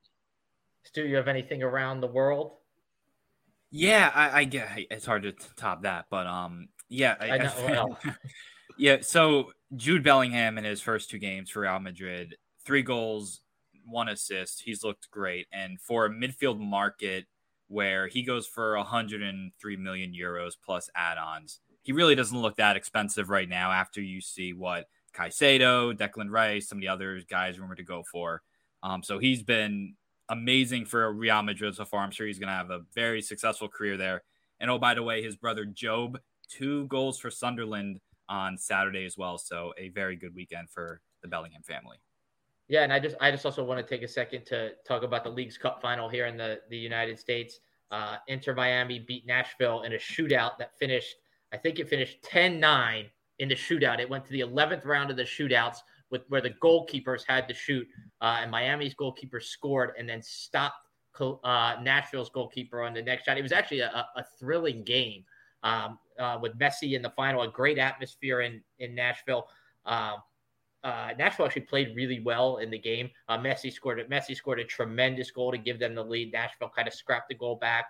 [0.82, 2.56] Stu, you have anything around the world?
[3.70, 7.52] Yeah, I, I get it's hard to top that, but um, yeah, I, I know,
[7.64, 7.98] well.
[8.76, 8.98] yeah.
[9.00, 13.40] So Jude Bellingham in his first two games for Real Madrid, three goals,
[13.86, 14.62] one assist.
[14.62, 17.26] He's looked great, and for a midfield market
[17.68, 23.30] where he goes for 103 million euros plus add-ons, he really doesn't look that expensive
[23.30, 23.70] right now.
[23.70, 28.02] After you see what Caicedo, Declan Rice, some of the other guys rumored to go
[28.02, 28.42] for,
[28.82, 29.94] um, so he's been
[30.28, 32.02] amazing for Real Madrid so far.
[32.02, 34.22] I'm sure he's going to have a very successful career there.
[34.58, 36.18] And oh, by the way, his brother Job,
[36.50, 39.38] two goals for Sunderland on Saturday as well.
[39.38, 41.98] So a very good weekend for the Bellingham family.
[42.68, 45.24] Yeah, and I just I just also want to take a second to talk about
[45.24, 47.58] the Leagues Cup final here in the the United States.
[47.90, 51.16] Uh, Inter Miami beat Nashville in a shootout that finished.
[51.52, 53.06] I think it finished 10-9
[53.40, 53.98] in the shootout.
[53.98, 55.78] It went to the 11th round of the shootouts
[56.08, 57.88] with where the goalkeepers had to shoot,
[58.20, 60.76] uh, and Miami's goalkeeper scored and then stopped
[61.20, 63.36] uh, Nashville's goalkeeper on the next shot.
[63.36, 65.24] It was actually a, a thrilling game
[65.62, 69.48] um, uh, with Messi in the final, a great atmosphere in in Nashville.
[69.86, 70.16] Um,
[70.82, 73.10] uh, Nashville actually played really well in the game.
[73.28, 76.32] Uh, Messi scored Messi scored a tremendous goal to give them the lead.
[76.32, 77.86] Nashville kind of scrapped the goal back,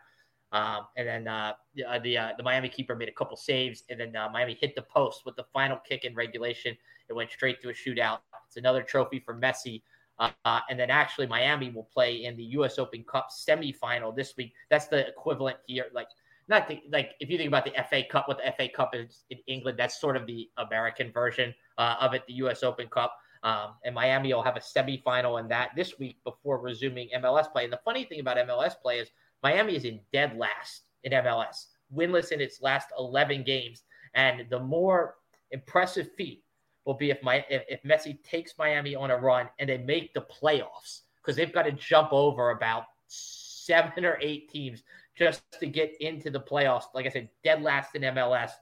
[0.53, 4.01] um, and then uh, the the, uh, the, Miami keeper made a couple saves, and
[4.01, 6.77] then uh, Miami hit the post with the final kick in regulation.
[7.09, 8.21] It went straight to a shootout.
[8.47, 9.83] It's another trophy for Messi.
[10.19, 12.79] Uh, and then actually, Miami will play in the U.S.
[12.79, 14.53] Open Cup semifinal this week.
[14.69, 16.09] That's the equivalent here, like
[16.51, 19.25] not the, like if you think about the FA Cup, what the FA Cup is
[19.31, 22.63] in England, that's sort of the American version uh, of it, the U.S.
[22.63, 23.17] Open Cup.
[23.43, 27.65] Um, and Miami will have a semifinal in that this week before resuming MLS play.
[27.65, 29.09] And the funny thing about MLS play is
[29.43, 33.85] Miami is in dead last in MLS, winless in its last 11 games.
[34.15, 35.15] And the more
[35.53, 36.43] impressive feat
[36.85, 40.13] will be if my if, if Messi takes Miami on a run and they make
[40.13, 44.83] the playoffs because they've got to jump over about seven or eight teams
[45.21, 46.85] just to get into the playoffs.
[46.95, 48.53] Like I said, dead last in MLS.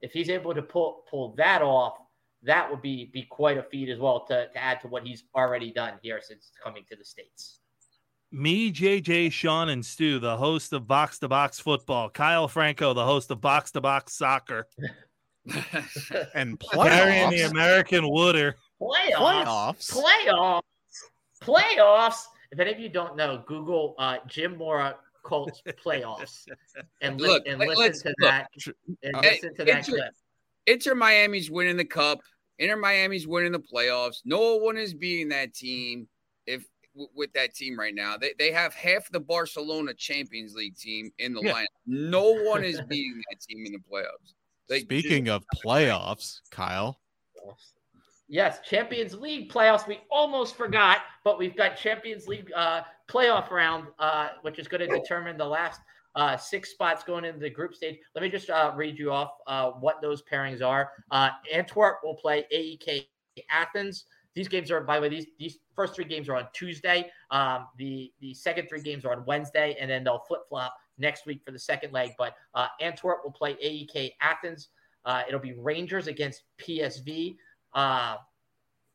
[0.00, 1.98] If he's able to pull pull that off,
[2.42, 5.24] that would be be quite a feat as well to, to add to what he's
[5.34, 7.60] already done here since coming to the states.
[8.32, 12.10] Me, JJ, Sean, and Stu, the host of Box to Box Football.
[12.10, 14.66] Kyle Franco, the host of Box to Box Soccer.
[16.34, 16.88] and playoffs.
[16.88, 18.56] Carrying the American Wooder.
[18.80, 19.92] Playoffs.
[19.92, 19.92] Playoffs.
[19.92, 20.62] Playoffs.
[21.42, 22.22] Playoffs.
[22.50, 24.96] If any of you don't know, Google uh, Jim Mora
[25.26, 26.46] Colts playoffs
[27.00, 28.48] and, li- and listen to that
[29.02, 30.14] and uh, listen to that Inter, clip.
[30.66, 32.20] Inter Miami's winning the cup.
[32.60, 34.18] Inter Miami's winning the playoffs.
[34.24, 36.06] No one is beating that team
[36.46, 36.64] if
[37.14, 38.16] with that team right now.
[38.16, 41.52] They, they have half the Barcelona Champions League team in the yeah.
[41.52, 41.66] line.
[41.86, 44.34] No one is beating that team in the playoffs.
[44.70, 47.00] Like, Speaking of playoffs, Kyle.
[48.28, 49.86] Yes, Champions League playoffs.
[49.86, 54.88] We almost forgot, but we've got Champions League uh, playoff round, uh, which is going
[54.88, 55.80] to determine the last
[56.16, 57.98] uh, six spots going into the group stage.
[58.14, 60.90] Let me just uh, read you off uh, what those pairings are.
[61.10, 63.06] Uh, Antwerp will play AEK
[63.48, 64.06] Athens.
[64.34, 67.10] These games are, by the way, these these first three games are on Tuesday.
[67.30, 71.26] Um, the the second three games are on Wednesday, and then they'll flip flop next
[71.26, 72.10] week for the second leg.
[72.18, 72.34] But
[72.80, 74.68] Antwerp will play AEK Athens.
[75.28, 77.36] it'll be Rangers against PSV.
[77.76, 78.16] Uh,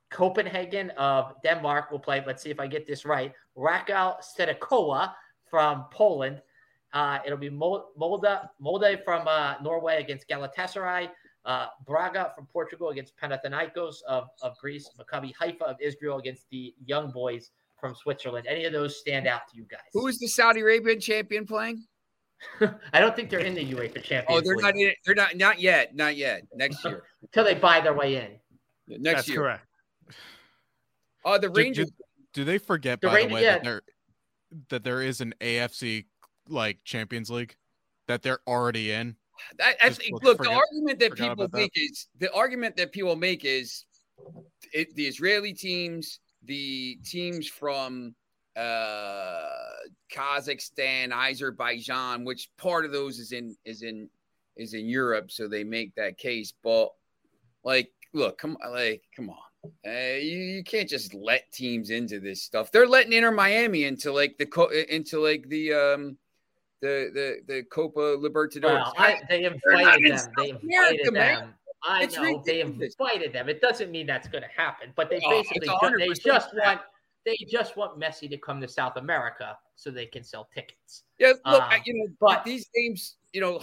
[0.09, 2.21] Copenhagen of Denmark will play.
[2.27, 3.31] Let's see if I get this right.
[3.57, 5.13] Rakow Sedekova
[5.49, 6.41] from Poland.
[6.93, 11.09] Uh, it'll be Molde, Molde from uh, Norway against Galatasaray.
[11.45, 14.89] Uh, Braga from Portugal against Panathinaikos of, of Greece.
[14.99, 18.45] Maccabi Haifa of Israel against the Young Boys from Switzerland.
[18.47, 19.79] Any of those stand out to you guys?
[19.93, 21.85] Who is the Saudi Arabian champion playing?
[22.93, 24.25] I don't think they're in the UEFA Champions.
[24.29, 24.63] Oh, they're League.
[24.63, 24.95] not in it.
[25.05, 25.95] They're not not yet.
[25.95, 26.43] Not yet.
[26.55, 27.03] Next year.
[27.21, 28.31] Until they buy their way in.
[28.87, 29.37] Next That's year.
[29.37, 29.65] correct.
[31.23, 31.89] Oh, uh, the Rangers.
[31.89, 33.53] Do, do, do, they forget the by Rangers, the way yeah.
[33.53, 33.81] that there
[34.69, 36.05] that there is an AFC
[36.47, 37.55] like Champions League
[38.07, 39.15] that they're already in?
[39.59, 40.23] I, I think.
[40.23, 41.81] Look, forget, the argument that people make that.
[41.81, 43.85] is the argument that people make is
[44.73, 48.15] it, the Israeli teams, the teams from
[48.55, 49.47] uh
[50.13, 54.09] Kazakhstan, Azerbaijan, which part of those is in is in
[54.57, 56.53] is in Europe, so they make that case.
[56.63, 56.89] But
[57.63, 59.37] like look, come like, come on.
[59.85, 62.71] Uh, you, you can't just let teams into this stuff.
[62.71, 66.17] They're letting Inter Miami into like the into like the um
[66.81, 68.63] the the the Copa Libertadores.
[68.63, 70.31] Well, I, they invited them.
[70.37, 71.13] They invited America, them.
[71.13, 71.53] Man.
[71.83, 72.45] I it's know ridiculous.
[72.45, 73.49] they invited them.
[73.49, 76.81] It doesn't mean that's going to happen, but they oh, basically they just want
[77.25, 81.03] they just want Messi to come to South America so they can sell tickets.
[81.19, 83.59] Yeah, look, um, you know, but these games you know,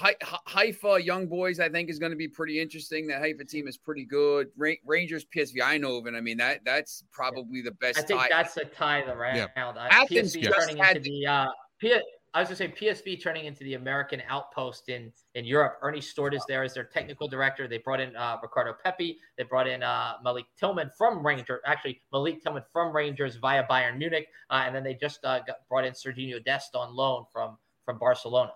[0.47, 3.07] Haifa Young Boys, I think is going to be pretty interesting.
[3.09, 4.49] That Haifa team is pretty good.
[4.57, 6.17] Rangers, PSV Eindhoven.
[6.17, 7.99] I mean, that that's probably the best.
[7.99, 8.29] I think tie.
[8.31, 9.37] that's the tie of the round.
[9.37, 9.69] Yeah.
[9.69, 11.27] Uh, Athens PSV turning into the.
[11.27, 11.47] Uh,
[11.79, 12.01] P-
[12.35, 15.79] I was going to say PSV turning into the American outpost in in Europe.
[15.83, 17.69] Earnie Stewart is there as their technical director.
[17.69, 19.19] They brought in uh, Ricardo Pepi.
[19.37, 21.61] They brought in uh, Malik Tillman from Rangers.
[21.67, 25.57] Actually, Malik Tillman from Rangers via Bayern Munich, uh, and then they just uh, got,
[25.69, 28.53] brought in Serginho Dest on loan from from Barcelona.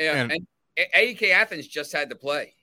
[0.00, 0.46] Yeah, and, and
[0.96, 2.54] AEK Athens just had to play.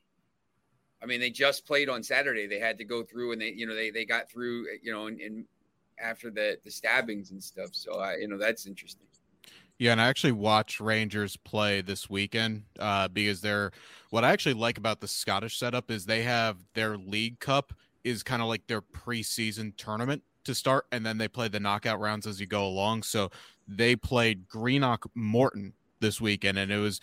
[1.01, 2.47] I mean, they just played on Saturday.
[2.47, 5.07] They had to go through, and they, you know, they they got through, you know,
[5.07, 5.45] and, and
[5.99, 7.69] after the the stabbings and stuff.
[7.73, 9.07] So I, you know, that's interesting.
[9.79, 13.71] Yeah, and I actually watched Rangers play this weekend uh, because they're
[14.09, 17.73] what I actually like about the Scottish setup is they have their League Cup
[18.03, 21.99] is kind of like their preseason tournament to start, and then they play the knockout
[21.99, 23.03] rounds as you go along.
[23.03, 23.29] So
[23.67, 26.99] they played Greenock Morton this weekend, and it was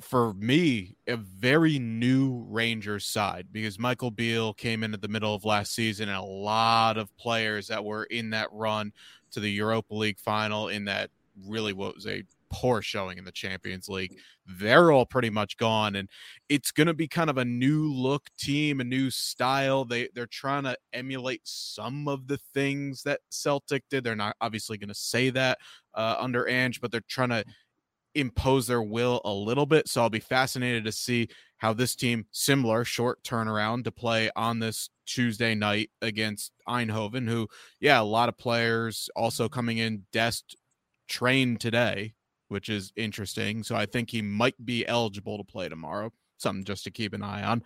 [0.00, 5.34] for me a very new Rangers side because Michael Beale came in at the middle
[5.34, 8.92] of last season, and a lot of players that were in that run
[9.32, 11.10] to the Europa League final in that
[11.46, 14.16] really what was a poor showing in the Champions League.
[14.46, 16.08] They're all pretty much gone, and
[16.48, 19.84] it's going to be kind of a new look team, a new style.
[19.84, 24.04] They they're trying to emulate some of the things that Celtic did.
[24.04, 25.58] They're not obviously going to say that
[25.94, 27.44] uh, under Ange, but they're trying to
[28.16, 29.88] impose their will a little bit.
[29.88, 34.58] So I'll be fascinated to see how this team, similar short turnaround to play on
[34.58, 37.48] this Tuesday night against Eindhoven, who,
[37.80, 39.54] yeah, a lot of players also mm-hmm.
[39.54, 40.04] coming in.
[40.12, 40.56] Dest
[41.08, 42.14] trained today,
[42.48, 43.62] which is interesting.
[43.62, 46.12] So I think he might be eligible to play tomorrow.
[46.38, 47.62] Something just to keep an eye on.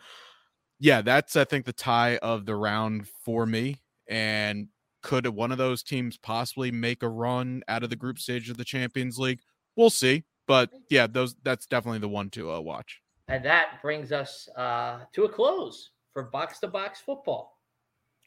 [0.78, 3.80] Yeah, that's I think the tie of the round for me.
[4.08, 4.68] And
[5.02, 8.56] could one of those teams possibly make a run out of the group stage of
[8.56, 9.40] the Champions League?
[9.76, 10.24] We'll see.
[10.50, 13.00] But yeah, those that's definitely the one to uh, watch.
[13.28, 17.56] And that brings us uh, to a close for box to box football.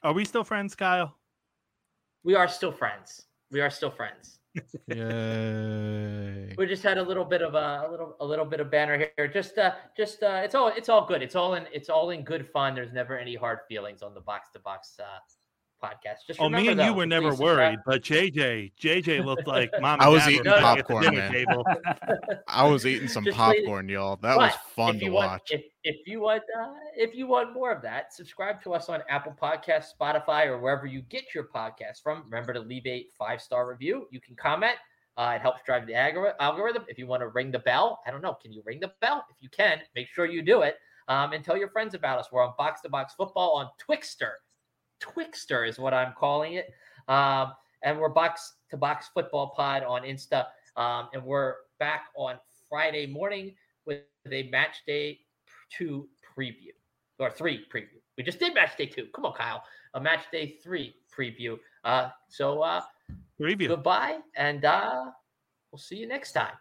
[0.03, 1.17] Are we still friends, Kyle?
[2.23, 3.25] We are still friends.
[3.51, 4.39] We are still friends.
[4.87, 6.55] Yay.
[6.57, 9.05] We just had a little bit of a, a little a little bit of banner
[9.17, 9.27] here.
[9.27, 11.21] Just uh just uh it's all it's all good.
[11.21, 12.73] It's all in it's all in good fun.
[12.73, 15.19] There's never any hard feelings on the box to box uh
[15.83, 16.25] podcast.
[16.25, 19.71] Just oh, me and though, you were never please worried, but JJ, JJ looked like
[19.81, 19.99] mom.
[19.99, 21.31] I was eating were sitting the popcorn, man.
[21.31, 21.65] Table.
[22.47, 24.15] I was eating some Just please- popcorn, y'all.
[24.17, 25.51] That was fun to want, watch.
[25.51, 29.01] If, if you want, uh, if you want more of that, subscribe to us on
[29.09, 32.23] Apple Podcasts, Spotify, or wherever you get your podcasts from.
[32.25, 34.07] Remember to leave a five star review.
[34.11, 34.75] You can comment.
[35.15, 36.85] Uh, it helps drive the algorithm.
[36.87, 38.33] If you want to ring the bell, I don't know.
[38.41, 39.23] Can you ring the bell?
[39.29, 40.77] If you can, make sure you do it.
[41.07, 42.29] Um, and tell your friends about us.
[42.31, 44.31] We're on Box to Box Football on Twixter.
[45.01, 46.73] Twixter is what I'm calling it.
[47.07, 50.45] Um, and we're Box to Box Football Pod on Insta.
[50.75, 52.35] Um, and we're back on
[52.69, 53.53] Friday morning
[53.85, 55.19] with a match day
[55.71, 56.71] two preview
[57.19, 57.99] or three preview.
[58.17, 59.07] We just did match day two.
[59.13, 59.63] Come on, Kyle.
[59.93, 61.57] A match day three preview.
[61.83, 62.81] Uh, so uh,
[63.39, 63.67] Preview.
[63.67, 65.05] goodbye, and uh,
[65.71, 66.53] we'll see you next time.